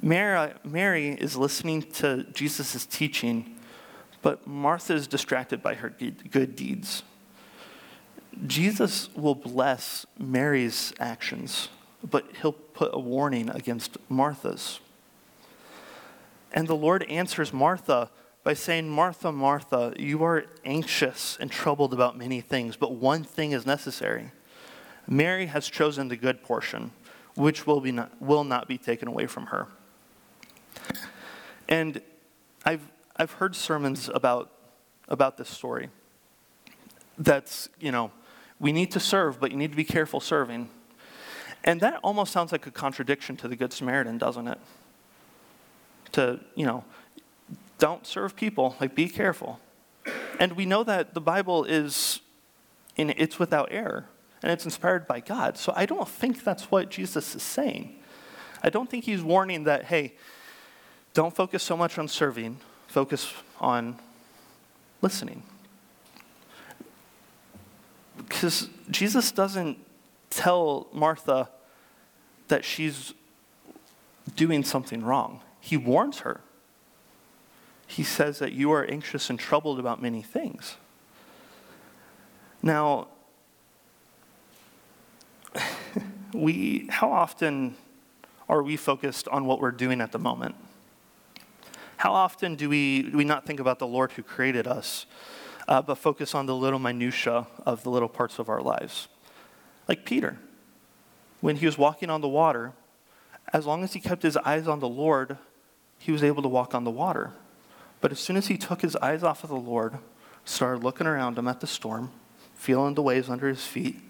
Mary, 0.00 0.52
Mary 0.64 1.08
is 1.08 1.36
listening 1.36 1.82
to 1.82 2.24
Jesus' 2.32 2.86
teaching, 2.86 3.56
but 4.22 4.46
Martha 4.46 4.94
is 4.94 5.06
distracted 5.06 5.62
by 5.62 5.74
her 5.74 5.90
good 6.30 6.54
deeds. 6.54 7.02
Jesus 8.46 9.10
will 9.14 9.34
bless 9.34 10.06
Mary's 10.18 10.94
actions, 10.98 11.68
but 12.08 12.24
he'll 12.40 12.52
put 12.52 12.90
a 12.94 12.98
warning 12.98 13.50
against 13.50 13.98
Martha's. 14.08 14.80
And 16.52 16.68
the 16.68 16.76
Lord 16.76 17.02
answers 17.04 17.52
Martha 17.52 18.10
by 18.44 18.54
saying, 18.54 18.88
Martha, 18.88 19.32
Martha, 19.32 19.94
you 19.98 20.22
are 20.24 20.44
anxious 20.64 21.38
and 21.40 21.50
troubled 21.50 21.92
about 21.92 22.18
many 22.18 22.40
things, 22.40 22.76
but 22.76 22.94
one 22.94 23.24
thing 23.24 23.52
is 23.52 23.64
necessary. 23.64 24.32
Mary 25.06 25.46
has 25.46 25.68
chosen 25.68 26.08
the 26.08 26.16
good 26.16 26.42
portion, 26.42 26.90
which 27.34 27.66
will, 27.66 27.80
be 27.80 27.92
not, 27.92 28.20
will 28.20 28.44
not 28.44 28.68
be 28.68 28.78
taken 28.78 29.08
away 29.08 29.26
from 29.26 29.46
her. 29.46 29.66
And 31.68 32.00
I've, 32.64 32.90
I've 33.16 33.32
heard 33.32 33.56
sermons 33.56 34.10
about, 34.12 34.50
about 35.08 35.36
this 35.36 35.48
story. 35.48 35.88
That's, 37.16 37.68
you 37.80 37.92
know, 37.92 38.10
we 38.58 38.72
need 38.72 38.90
to 38.92 39.00
serve, 39.00 39.40
but 39.40 39.50
you 39.50 39.56
need 39.56 39.70
to 39.70 39.76
be 39.76 39.84
careful 39.84 40.20
serving. 40.20 40.68
And 41.64 41.80
that 41.80 42.00
almost 42.02 42.32
sounds 42.32 42.52
like 42.52 42.66
a 42.66 42.70
contradiction 42.70 43.36
to 43.38 43.48
the 43.48 43.56
Good 43.56 43.72
Samaritan, 43.72 44.18
doesn't 44.18 44.48
it? 44.48 44.58
To, 46.12 46.40
you 46.54 46.66
know, 46.66 46.84
don't 47.78 48.06
serve 48.06 48.36
people, 48.36 48.76
like 48.80 48.94
be 48.94 49.08
careful. 49.08 49.58
And 50.38 50.52
we 50.52 50.66
know 50.66 50.84
that 50.84 51.14
the 51.14 51.20
Bible 51.20 51.64
is, 51.64 52.20
in, 52.96 53.10
it's 53.10 53.38
without 53.38 53.68
error, 53.70 54.06
and 54.42 54.52
it's 54.52 54.64
inspired 54.64 55.06
by 55.06 55.20
God. 55.20 55.56
So 55.56 55.72
I 55.74 55.86
don't 55.86 56.08
think 56.08 56.44
that's 56.44 56.70
what 56.70 56.90
Jesus 56.90 57.34
is 57.34 57.42
saying. 57.42 57.96
I 58.62 58.70
don't 58.70 58.90
think 58.90 59.04
he's 59.04 59.22
warning 59.22 59.64
that, 59.64 59.84
hey, 59.84 60.14
don't 61.14 61.34
focus 61.34 61.62
so 61.62 61.76
much 61.76 61.98
on 61.98 62.08
serving, 62.08 62.58
focus 62.88 63.32
on 63.60 63.96
listening. 65.00 65.42
Because 68.16 68.68
Jesus 68.90 69.32
doesn't 69.32 69.78
tell 70.30 70.86
Martha 70.92 71.48
that 72.48 72.64
she's 72.64 73.14
doing 74.36 74.62
something 74.62 75.02
wrong, 75.02 75.40
he 75.62 75.76
warns 75.76 76.18
her. 76.18 76.40
He 77.86 78.02
says 78.02 78.40
that 78.40 78.52
you 78.52 78.72
are 78.72 78.84
anxious 78.84 79.30
and 79.30 79.38
troubled 79.38 79.78
about 79.78 80.02
many 80.02 80.20
things. 80.20 80.76
Now, 82.60 83.06
we, 86.34 86.88
how 86.90 87.12
often 87.12 87.76
are 88.48 88.60
we 88.62 88.76
focused 88.76 89.28
on 89.28 89.46
what 89.46 89.60
we're 89.60 89.70
doing 89.70 90.00
at 90.00 90.10
the 90.10 90.18
moment? 90.18 90.56
How 91.96 92.12
often 92.12 92.56
do 92.56 92.68
we, 92.68 93.02
do 93.02 93.16
we 93.16 93.24
not 93.24 93.46
think 93.46 93.60
about 93.60 93.78
the 93.78 93.86
Lord 93.86 94.10
who 94.12 94.24
created 94.24 94.66
us, 94.66 95.06
uh, 95.68 95.80
but 95.80 95.94
focus 95.94 96.34
on 96.34 96.46
the 96.46 96.56
little 96.56 96.80
minutiae 96.80 97.46
of 97.64 97.84
the 97.84 97.90
little 97.90 98.08
parts 98.08 98.40
of 98.40 98.48
our 98.48 98.60
lives? 98.60 99.06
Like 99.86 100.04
Peter, 100.04 100.38
when 101.40 101.54
he 101.56 101.66
was 101.66 101.78
walking 101.78 102.10
on 102.10 102.20
the 102.20 102.28
water, 102.28 102.72
as 103.52 103.64
long 103.64 103.84
as 103.84 103.92
he 103.92 104.00
kept 104.00 104.24
his 104.24 104.36
eyes 104.38 104.66
on 104.66 104.80
the 104.80 104.88
Lord, 104.88 105.38
he 106.02 106.12
was 106.12 106.22
able 106.22 106.42
to 106.42 106.48
walk 106.48 106.74
on 106.74 106.84
the 106.84 106.90
water. 106.90 107.32
But 108.00 108.12
as 108.12 108.18
soon 108.18 108.36
as 108.36 108.48
he 108.48 108.58
took 108.58 108.82
his 108.82 108.96
eyes 108.96 109.22
off 109.22 109.44
of 109.44 109.50
the 109.50 109.56
Lord, 109.56 109.98
started 110.44 110.82
looking 110.82 111.06
around 111.06 111.38
him 111.38 111.46
at 111.46 111.60
the 111.60 111.66
storm, 111.66 112.10
feeling 112.54 112.94
the 112.94 113.02
waves 113.02 113.28
under 113.28 113.48
his 113.48 113.64
feet, 113.64 114.00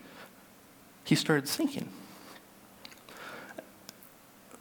he 1.05 1.15
started 1.15 1.49
sinking 1.49 1.89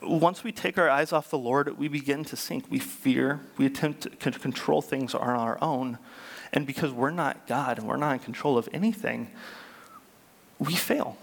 once 0.02 0.44
we 0.44 0.52
take 0.52 0.78
our 0.78 0.90
eyes 0.90 1.14
off 1.14 1.30
the 1.30 1.38
Lord, 1.38 1.78
we 1.78 1.88
begin 1.88 2.24
to 2.26 2.36
sink. 2.36 2.66
We 2.70 2.80
fear. 2.80 3.40
We 3.58 3.66
attempt 3.66 4.20
to 4.20 4.32
control 4.32 4.82
things 4.82 5.14
on 5.14 5.22
our 5.22 5.58
own. 5.62 6.00
And 6.52 6.66
because 6.66 6.92
we're 6.92 7.12
not 7.12 7.48
God 7.48 7.78
and 7.78 7.88
we're 7.88 7.98
not 7.98 8.14
in 8.14 8.20
control 8.20 8.58
of 8.58 8.68
anything, 8.74 9.30
we 10.60 10.76
fail. 10.76 11.18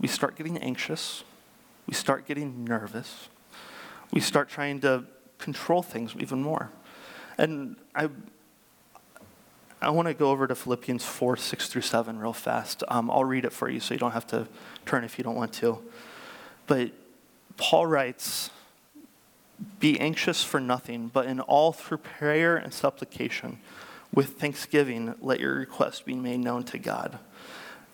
We 0.00 0.08
start 0.08 0.36
getting 0.36 0.58
anxious. 0.58 1.22
We 1.86 1.94
start 1.94 2.26
getting 2.26 2.64
nervous. 2.64 3.28
We 4.10 4.20
start 4.20 4.48
trying 4.48 4.80
to 4.80 5.04
control 5.38 5.82
things 5.82 6.14
even 6.18 6.42
more. 6.42 6.70
And 7.38 7.76
I, 7.94 8.08
I 9.82 9.90
want 9.90 10.08
to 10.08 10.14
go 10.14 10.30
over 10.30 10.46
to 10.46 10.54
Philippians 10.54 11.04
4 11.04 11.36
6 11.36 11.68
through 11.68 11.82
7 11.82 12.18
real 12.18 12.32
fast. 12.32 12.82
Um, 12.88 13.10
I'll 13.10 13.24
read 13.24 13.44
it 13.44 13.52
for 13.52 13.68
you 13.68 13.80
so 13.80 13.94
you 13.94 14.00
don't 14.00 14.12
have 14.12 14.26
to 14.28 14.46
turn 14.86 15.04
if 15.04 15.18
you 15.18 15.24
don't 15.24 15.36
want 15.36 15.52
to. 15.54 15.78
But 16.66 16.92
Paul 17.56 17.86
writes, 17.86 18.50
Be 19.80 19.98
anxious 20.00 20.42
for 20.42 20.60
nothing, 20.60 21.08
but 21.08 21.26
in 21.26 21.40
all 21.40 21.72
through 21.72 21.98
prayer 21.98 22.56
and 22.56 22.72
supplication, 22.72 23.58
with 24.12 24.38
thanksgiving, 24.38 25.14
let 25.20 25.40
your 25.40 25.54
requests 25.54 26.00
be 26.00 26.14
made 26.14 26.38
known 26.38 26.62
to 26.64 26.78
God. 26.78 27.18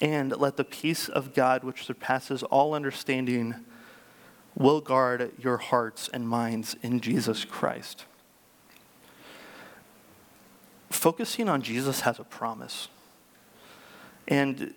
And 0.00 0.37
let 0.37 0.57
the 0.57 0.64
peace 0.64 1.09
of 1.09 1.35
God, 1.35 1.64
which 1.64 1.85
surpasses 1.85 2.42
all 2.42 2.74
understanding, 2.74 3.55
will 4.61 4.83
guard 4.83 5.33
your 5.38 5.57
hearts 5.57 6.11
and 6.12 6.29
minds 6.29 6.77
in 6.83 7.01
Jesus 7.01 7.46
Christ. 7.46 8.05
Focusing 10.90 11.49
on 11.49 11.62
Jesus 11.62 12.01
has 12.01 12.18
a 12.18 12.25
promise. 12.25 12.88
And 14.29 14.75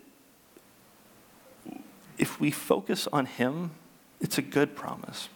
if 2.17 2.39
we 2.39 2.49
focus 2.49 3.09
on 3.11 3.25
Him, 3.25 3.71
it's 4.21 4.37
a 4.37 4.41
good 4.41 4.73
promise. 4.73 5.27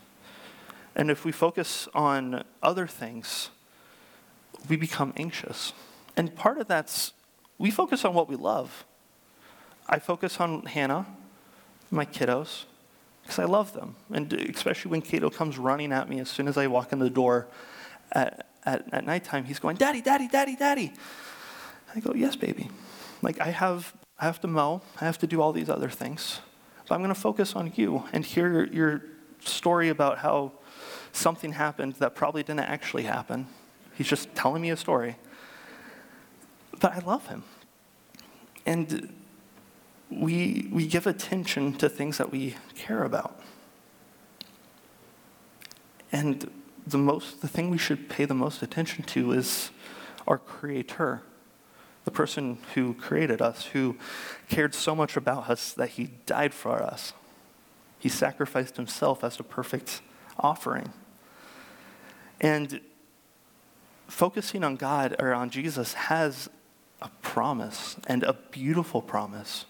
And 0.96 1.12
if 1.12 1.26
we 1.26 1.34
focus 1.34 1.90
on 1.94 2.46
other 2.64 2.88
things, 2.88 3.50
we 4.70 4.78
become 4.78 5.12
anxious. 5.18 5.74
And 6.16 6.34
part 6.34 6.58
of 6.58 6.68
that's 6.68 7.12
we 7.58 7.70
focus 7.70 8.06
on 8.06 8.14
what 8.14 8.30
we 8.30 8.38
love. 8.38 8.86
I 9.90 10.00
focus 10.00 10.40
on 10.40 10.62
Hannah, 10.68 11.06
my 11.92 12.06
kiddos, 12.06 12.64
because 13.28 13.40
I 13.40 13.46
love 13.46 13.74
them. 13.74 13.98
And 14.10 14.32
especially 14.32 14.90
when 14.92 15.02
Cato 15.02 15.30
comes 15.30 15.58
running 15.58 15.92
at 15.92 16.08
me 16.08 16.22
as 16.22 16.30
soon 16.30 16.48
as 16.48 16.58
I 16.58 16.68
walk 16.68 16.94
in 16.94 17.00
the 17.00 17.10
door 17.10 17.48
at, 18.14 18.48
at, 18.64 18.86
at 18.94 19.06
nighttime, 19.06 19.44
he's 19.44 19.60
going, 19.60 19.76
Daddy, 19.76 20.02
Daddy, 20.02 20.30
Daddy, 20.30 20.56
Daddy. 20.56 20.94
I 21.94 22.00
go, 22.00 22.14
Yes, 22.16 22.38
baby. 22.38 22.70
Like 23.22 23.42
I 23.42 23.50
have 23.50 23.94
I 24.18 24.26
have 24.26 24.40
to 24.42 24.48
mow, 24.48 24.82
I 25.02 25.06
have 25.06 25.18
to 25.20 25.28
do 25.28 25.42
all 25.42 25.52
these 25.52 25.70
other 25.70 25.90
things. 25.90 26.40
But 26.88 26.96
I'm 26.96 27.02
going 27.02 27.14
to 27.14 27.20
focus 27.20 27.54
on 27.54 27.74
you 27.76 28.06
and 28.14 28.24
hear 28.24 28.50
your, 28.50 28.68
your 28.68 29.04
story 29.42 29.90
about 29.90 30.20
how 30.20 30.54
something 31.12 31.52
happened 31.52 31.96
that 31.96 32.16
probably 32.16 32.44
didn't 32.44 32.62
actually 32.62 33.04
happen. 33.04 33.48
He's 33.96 34.08
just 34.08 34.34
telling 34.36 34.62
me 34.62 34.70
a 34.70 34.78
story. 34.78 35.18
But 36.80 36.94
I 36.94 37.00
love 37.00 37.28
him. 37.28 37.44
And 38.66 39.14
we, 40.10 40.70
we 40.72 40.88
give 40.88 41.08
attention 41.08 41.74
to 41.74 41.90
things 41.90 42.18
that 42.18 42.32
we 42.32 42.56
care 42.76 43.04
about. 43.04 43.40
And 46.12 46.50
the 46.86 46.98
most 46.98 47.42
the 47.42 47.48
thing 47.48 47.70
we 47.70 47.78
should 47.78 48.08
pay 48.08 48.24
the 48.24 48.34
most 48.34 48.64
attention 48.64 49.04
to 49.04 49.34
is 49.34 49.72
our 50.26 50.38
creator 50.38 51.22
the 52.06 52.12
person 52.12 52.58
who 52.74 52.94
created 52.94 53.42
us 53.42 53.66
who 53.66 53.98
cared 54.48 54.74
so 54.74 54.96
much 54.96 55.18
about 55.18 55.50
us 55.50 55.74
that 55.74 55.90
he 55.90 56.12
died 56.26 56.54
for 56.54 56.82
us. 56.82 57.12
He 58.00 58.08
sacrificed 58.08 58.78
himself 58.78 59.26
as 59.26 59.38
a 59.38 59.44
perfect 59.44 60.02
offering. 60.40 60.94
And 62.40 62.80
focusing 64.08 64.64
on 64.64 64.78
god 64.78 65.14
or 65.20 65.34
on 65.34 65.50
jesus 65.50 65.94
has 65.94 66.50
a 67.02 67.10
promise 67.22 67.98
and 68.08 68.24
a 68.24 68.32
beautiful 68.52 69.02
promise 69.02 69.66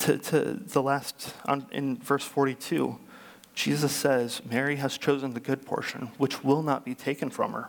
to, 0.00 0.18
to 0.18 0.40
the 0.54 0.82
last 0.82 1.34
on, 1.46 1.66
in 1.72 1.96
verse 1.96 2.24
42 2.24 2.98
Jesus 3.58 3.90
says, 3.90 4.40
Mary 4.48 4.76
has 4.76 4.96
chosen 4.96 5.34
the 5.34 5.40
good 5.40 5.66
portion, 5.66 6.12
which 6.16 6.44
will 6.44 6.62
not 6.62 6.84
be 6.84 6.94
taken 6.94 7.28
from 7.28 7.54
her. 7.54 7.68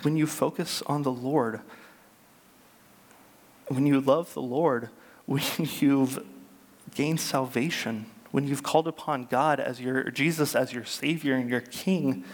When 0.00 0.16
you 0.16 0.26
focus 0.26 0.82
on 0.86 1.02
the 1.02 1.12
Lord, 1.12 1.60
when 3.66 3.84
you 3.84 4.00
love 4.00 4.32
the 4.32 4.40
Lord, 4.40 4.88
when 5.26 5.42
you've 5.58 6.24
gained 6.94 7.20
salvation, 7.20 8.06
when 8.30 8.48
you've 8.48 8.62
called 8.62 8.88
upon 8.88 9.26
God 9.26 9.60
as 9.60 9.78
your 9.78 10.10
Jesus 10.10 10.56
as 10.56 10.72
your 10.72 10.86
Savior 10.86 11.34
and 11.34 11.50
your 11.50 11.60
King, 11.60 12.24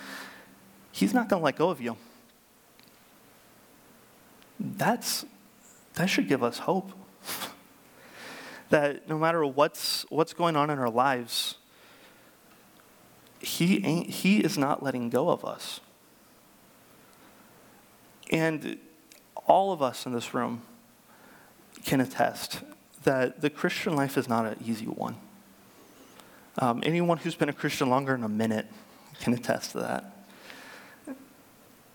He's 0.92 1.12
not 1.12 1.28
going 1.28 1.40
to 1.40 1.44
let 1.44 1.56
go 1.56 1.70
of 1.70 1.80
you. 1.80 1.96
That's 4.60 5.26
that 5.94 6.06
should 6.06 6.28
give 6.28 6.42
us 6.42 6.58
hope 6.58 6.92
that 8.70 9.08
no 9.08 9.18
matter 9.18 9.44
what's, 9.46 10.04
what's 10.10 10.32
going 10.32 10.56
on 10.56 10.70
in 10.70 10.78
our 10.78 10.90
lives, 10.90 11.56
he, 13.40 13.84
ain't, 13.84 14.08
he 14.08 14.38
is 14.38 14.58
not 14.58 14.82
letting 14.82 15.10
go 15.10 15.30
of 15.30 15.44
us. 15.44 15.80
And 18.30 18.78
all 19.46 19.72
of 19.72 19.82
us 19.82 20.06
in 20.06 20.12
this 20.12 20.34
room 20.34 20.62
can 21.84 22.00
attest 22.00 22.62
that 23.04 23.40
the 23.40 23.50
Christian 23.50 23.94
life 23.94 24.16
is 24.16 24.28
not 24.28 24.46
an 24.46 24.56
easy 24.64 24.86
one. 24.86 25.16
Um, 26.58 26.82
anyone 26.84 27.18
who's 27.18 27.34
been 27.34 27.48
a 27.48 27.54
Christian 27.54 27.90
longer 27.90 28.12
than 28.12 28.24
a 28.24 28.28
minute 28.28 28.66
can 29.20 29.34
attest 29.34 29.72
to 29.72 29.80
that. 29.80 30.26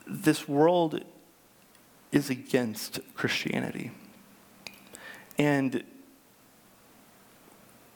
This 0.06 0.48
world 0.48 1.04
is 2.12 2.30
against 2.30 3.00
Christianity. 3.16 3.92
And 5.38 5.84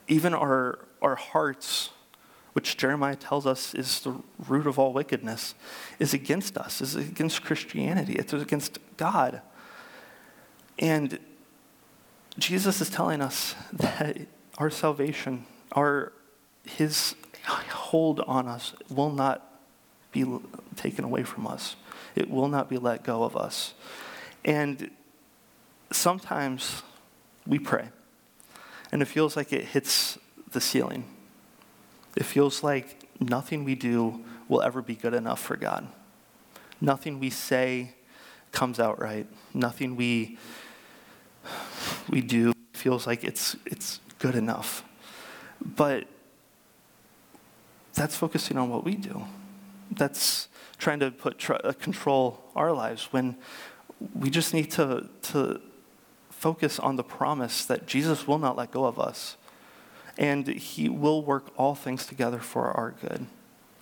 even 0.08 0.34
our, 0.34 0.80
our 1.02 1.16
hearts, 1.16 1.90
which 2.54 2.78
Jeremiah 2.78 3.16
tells 3.16 3.46
us 3.48 3.74
is 3.74 4.02
the 4.02 4.22
root 4.48 4.68
of 4.68 4.78
all 4.78 4.94
wickedness, 4.94 5.56
is 6.00 6.14
against 6.14 6.58
us, 6.58 6.82
is 6.82 6.96
against 6.96 7.44
Christianity, 7.44 8.14
it's 8.14 8.34
against 8.34 8.80
God. 8.98 9.42
And 10.80 11.20
Jesus 12.38 12.82
is 12.82 12.90
telling 12.90 13.22
us 13.22 13.56
that 13.74 14.18
our 14.58 14.70
salvation, 14.70 15.46
our 15.72 16.14
his 16.66 17.16
hold 17.46 18.22
on 18.22 18.48
us 18.48 18.74
will 18.90 19.12
not 19.12 19.50
be 20.12 20.26
taken 20.76 21.04
away 21.04 21.24
from 21.24 21.46
us. 21.46 21.76
It 22.16 22.30
will 22.30 22.48
not 22.48 22.70
be 22.70 22.78
let 22.78 23.04
go 23.04 23.24
of 23.24 23.36
us. 23.36 23.74
And 24.46 24.92
sometimes 25.92 26.84
we 27.46 27.60
pray 27.60 27.90
and 28.94 29.02
it 29.02 29.06
feels 29.06 29.36
like 29.36 29.52
it 29.52 29.66
hits 29.66 30.20
the 30.52 30.62
ceiling. 30.62 31.04
It 32.16 32.26
feels 32.26 32.62
like 32.62 33.10
nothing 33.20 33.64
we 33.64 33.74
do 33.74 34.24
will 34.48 34.62
ever 34.62 34.84
be 34.84 34.94
good 34.94 35.16
enough 35.16 35.42
for 35.42 35.58
God. 35.58 35.88
Nothing 36.80 37.20
we 37.20 37.32
say 37.32 37.96
comes 38.52 38.80
out 38.80 39.02
right. 39.02 39.26
Nothing 39.52 39.96
we 39.96 40.38
we 42.08 42.22
do 42.22 42.54
feels 42.74 43.08
like 43.08 43.24
it's 43.24 43.56
it's 43.66 44.00
good 44.20 44.36
enough. 44.36 44.84
But 45.60 46.06
that's 47.96 48.16
focusing 48.16 48.58
on 48.58 48.70
what 48.70 48.84
we 48.84 48.96
do. 48.96 49.26
That's 49.90 50.50
trying 50.78 51.00
to 51.00 51.10
put 51.10 51.40
tr- 51.40 51.56
uh, 51.64 51.74
control 51.74 52.44
our 52.56 52.72
lives 52.72 53.08
when 53.12 53.38
we 54.14 54.30
just 54.30 54.54
need 54.54 54.72
to 54.72 55.10
to 55.24 55.62
focus 56.30 56.78
on 56.78 56.98
the 56.98 57.04
promise 57.04 57.64
that 57.66 57.88
Jesus 57.88 58.28
will 58.28 58.40
not 58.40 58.58
let 58.58 58.72
go 58.72 58.86
of 58.86 59.00
us. 59.00 59.38
And 60.18 60.48
he 60.48 60.90
will 60.90 61.24
work 61.24 61.46
all 61.58 61.74
things 61.74 62.06
together 62.06 62.40
for 62.40 62.70
our 62.72 62.92
good 62.92 63.26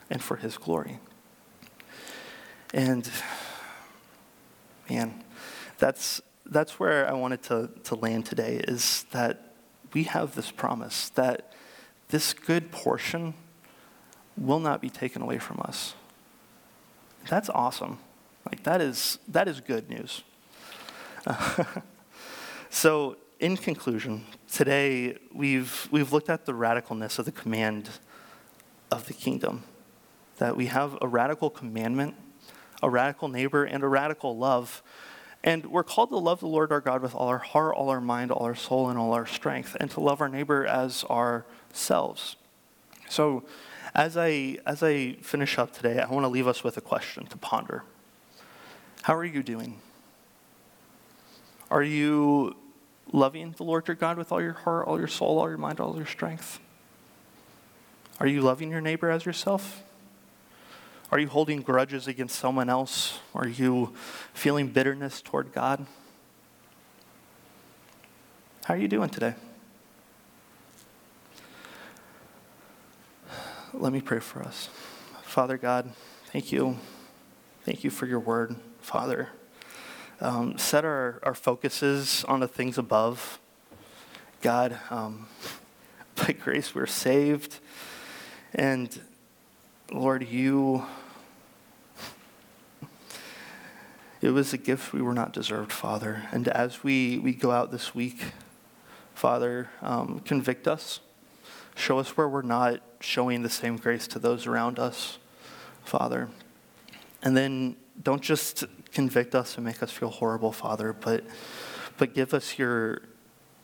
and 0.09 0.21
for 0.21 0.37
his 0.37 0.57
glory. 0.57 0.99
And 2.73 3.09
man, 4.89 5.23
that's 5.79 6.21
that's 6.45 6.79
where 6.79 7.09
I 7.09 7.13
wanted 7.13 7.41
to, 7.43 7.69
to 7.85 7.95
land 7.95 8.25
today 8.25 8.61
is 8.67 9.05
that 9.11 9.53
we 9.93 10.03
have 10.03 10.35
this 10.35 10.51
promise 10.51 11.09
that 11.09 11.53
this 12.09 12.33
good 12.33 12.71
portion 12.71 13.33
will 14.37 14.59
not 14.59 14.81
be 14.81 14.89
taken 14.89 15.21
away 15.21 15.39
from 15.39 15.61
us. 15.61 15.95
That's 17.29 17.49
awesome. 17.49 17.99
Like 18.45 18.63
that 18.63 18.81
is 18.81 19.19
that 19.27 19.47
is 19.47 19.61
good 19.61 19.89
news. 19.89 20.23
So, 22.73 23.17
in 23.41 23.57
conclusion, 23.57 24.23
today 24.49 25.17
we've, 25.33 25.89
we've 25.91 26.13
looked 26.13 26.29
at 26.29 26.45
the 26.45 26.53
radicalness 26.53 27.19
of 27.19 27.25
the 27.25 27.31
command 27.33 27.89
of 28.89 29.07
the 29.07 29.13
kingdom. 29.13 29.63
That 30.37 30.55
we 30.55 30.67
have 30.67 30.97
a 31.01 31.07
radical 31.07 31.49
commandment, 31.49 32.15
a 32.81 32.89
radical 32.89 33.27
neighbor, 33.27 33.65
and 33.65 33.83
a 33.83 33.87
radical 33.89 34.37
love. 34.37 34.81
And 35.43 35.65
we're 35.65 35.83
called 35.83 36.11
to 36.11 36.17
love 36.17 36.39
the 36.39 36.47
Lord 36.47 36.71
our 36.71 36.79
God 36.79 37.01
with 37.01 37.13
all 37.13 37.27
our 37.27 37.39
heart, 37.39 37.75
all 37.75 37.89
our 37.89 37.99
mind, 37.99 38.31
all 38.31 38.45
our 38.45 38.55
soul, 38.55 38.89
and 38.89 38.97
all 38.97 39.11
our 39.11 39.27
strength, 39.27 39.75
and 39.81 39.91
to 39.91 39.99
love 39.99 40.21
our 40.21 40.29
neighbor 40.29 40.65
as 40.65 41.03
ourselves. 41.03 42.37
So, 43.09 43.43
as 43.93 44.15
I, 44.15 44.59
as 44.65 44.81
I 44.81 45.15
finish 45.15 45.57
up 45.57 45.73
today, 45.73 45.99
I 45.99 46.09
want 46.09 46.23
to 46.23 46.29
leave 46.29 46.47
us 46.47 46.63
with 46.63 46.77
a 46.77 46.81
question 46.81 47.25
to 47.25 47.37
ponder. 47.37 47.83
How 49.03 49.15
are 49.15 49.25
you 49.25 49.41
doing? 49.43 49.79
Are 51.69 51.83
you 51.83 52.55
loving 53.11 53.53
the 53.57 53.63
Lord 53.63 53.87
your 53.87 53.95
God 53.95 54.17
with 54.17 54.31
all 54.31 54.41
your 54.41 54.53
heart, 54.53 54.87
all 54.87 54.99
your 54.99 55.07
soul, 55.07 55.39
all 55.39 55.49
your 55.49 55.57
mind, 55.57 55.79
all 55.79 55.95
your 55.95 56.05
strength? 56.05 56.59
Are 58.19 58.27
you 58.27 58.41
loving 58.41 58.69
your 58.69 58.81
neighbor 58.81 59.09
as 59.09 59.25
yourself? 59.25 59.83
Are 61.11 61.19
you 61.19 61.27
holding 61.27 61.61
grudges 61.61 62.07
against 62.07 62.37
someone 62.37 62.69
else? 62.69 63.19
Are 63.33 63.47
you 63.47 63.93
feeling 64.33 64.67
bitterness 64.67 65.21
toward 65.21 65.51
God? 65.51 65.85
How 68.65 68.75
are 68.75 68.77
you 68.77 68.87
doing 68.87 69.09
today? 69.09 69.33
Let 73.73 73.91
me 73.91 74.01
pray 74.01 74.19
for 74.19 74.43
us. 74.43 74.69
Father 75.23 75.57
God, 75.57 75.91
thank 76.27 76.51
you. 76.51 76.77
Thank 77.63 77.83
you 77.83 77.89
for 77.89 78.05
your 78.05 78.19
word, 78.19 78.55
Father 78.81 79.29
um, 80.21 80.57
set 80.57 80.85
our, 80.85 81.19
our 81.23 81.33
focuses 81.33 82.23
on 82.25 82.39
the 82.39 82.47
things 82.47 82.77
above. 82.77 83.39
God, 84.41 84.79
um, 84.89 85.27
by 86.15 86.33
grace, 86.33 86.75
we're 86.75 86.85
saved. 86.85 87.59
And 88.53 89.01
Lord, 89.91 90.27
you, 90.27 90.85
it 94.21 94.29
was 94.29 94.53
a 94.53 94.57
gift 94.57 94.93
we 94.93 95.01
were 95.01 95.13
not 95.13 95.33
deserved, 95.33 95.71
Father. 95.71 96.23
And 96.31 96.47
as 96.47 96.83
we, 96.83 97.17
we 97.17 97.33
go 97.33 97.51
out 97.51 97.71
this 97.71 97.95
week, 97.95 98.23
Father, 99.15 99.69
um, 99.81 100.19
convict 100.19 100.67
us. 100.67 100.99
Show 101.75 101.99
us 101.99 102.15
where 102.15 102.27
we're 102.27 102.41
not 102.41 102.81
showing 102.99 103.41
the 103.41 103.49
same 103.49 103.77
grace 103.77 104.07
to 104.07 104.19
those 104.19 104.45
around 104.45 104.77
us, 104.77 105.17
Father. 105.83 106.29
And 107.23 107.37
then 107.37 107.75
don't 108.01 108.21
just 108.21 108.63
convict 108.93 109.35
us 109.35 109.55
and 109.55 109.65
make 109.65 109.81
us 109.83 109.91
feel 109.91 110.09
horrible, 110.09 110.51
Father, 110.51 110.93
but, 110.93 111.23
but 111.97 112.13
give 112.13 112.33
us 112.33 112.57
your, 112.57 113.01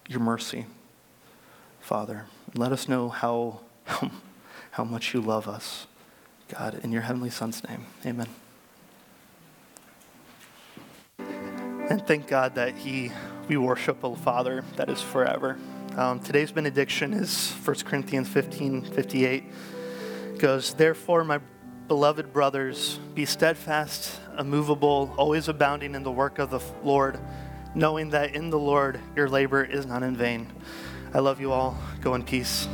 your 0.07 0.19
mercy, 0.19 0.65
Father. 1.79 2.25
Let 2.53 2.71
us 2.71 2.87
know 2.87 3.09
how, 3.09 3.61
how, 4.71 4.83
much 4.83 5.13
you 5.13 5.21
love 5.21 5.47
us, 5.47 5.87
God, 6.47 6.79
in 6.83 6.91
your 6.91 7.01
Heavenly 7.01 7.29
Son's 7.29 7.63
name. 7.67 7.85
Amen. 8.05 8.27
And 11.89 12.05
thank 12.05 12.27
God 12.27 12.55
that 12.55 12.75
He, 12.75 13.11
we 13.47 13.57
worship 13.57 14.03
a 14.03 14.15
Father 14.15 14.63
that 14.75 14.89
is 14.89 15.01
forever. 15.01 15.57
Um, 15.95 16.19
today's 16.19 16.51
benediction 16.51 17.13
is 17.13 17.51
1 17.65 17.77
Corinthians 17.77 18.29
15 18.29 18.83
58. 18.83 19.43
It 20.33 20.39
goes, 20.39 20.73
Therefore, 20.73 21.23
my 21.23 21.39
beloved 21.87 22.33
brothers, 22.33 22.99
be 23.15 23.25
steadfast, 23.25 24.19
immovable, 24.37 25.13
always 25.17 25.47
abounding 25.47 25.95
in 25.95 26.03
the 26.03 26.11
work 26.11 26.37
of 26.37 26.49
the 26.49 26.59
Lord, 26.83 27.19
knowing 27.73 28.09
that 28.09 28.35
in 28.35 28.49
the 28.49 28.59
Lord 28.59 28.99
your 29.15 29.29
labor 29.29 29.63
is 29.63 29.85
not 29.85 30.03
in 30.03 30.15
vain. 30.15 30.51
I 31.13 31.19
love 31.19 31.39
you 31.39 31.51
all. 31.51 31.77
Go 32.01 32.15
in 32.15 32.23
peace. 32.23 32.67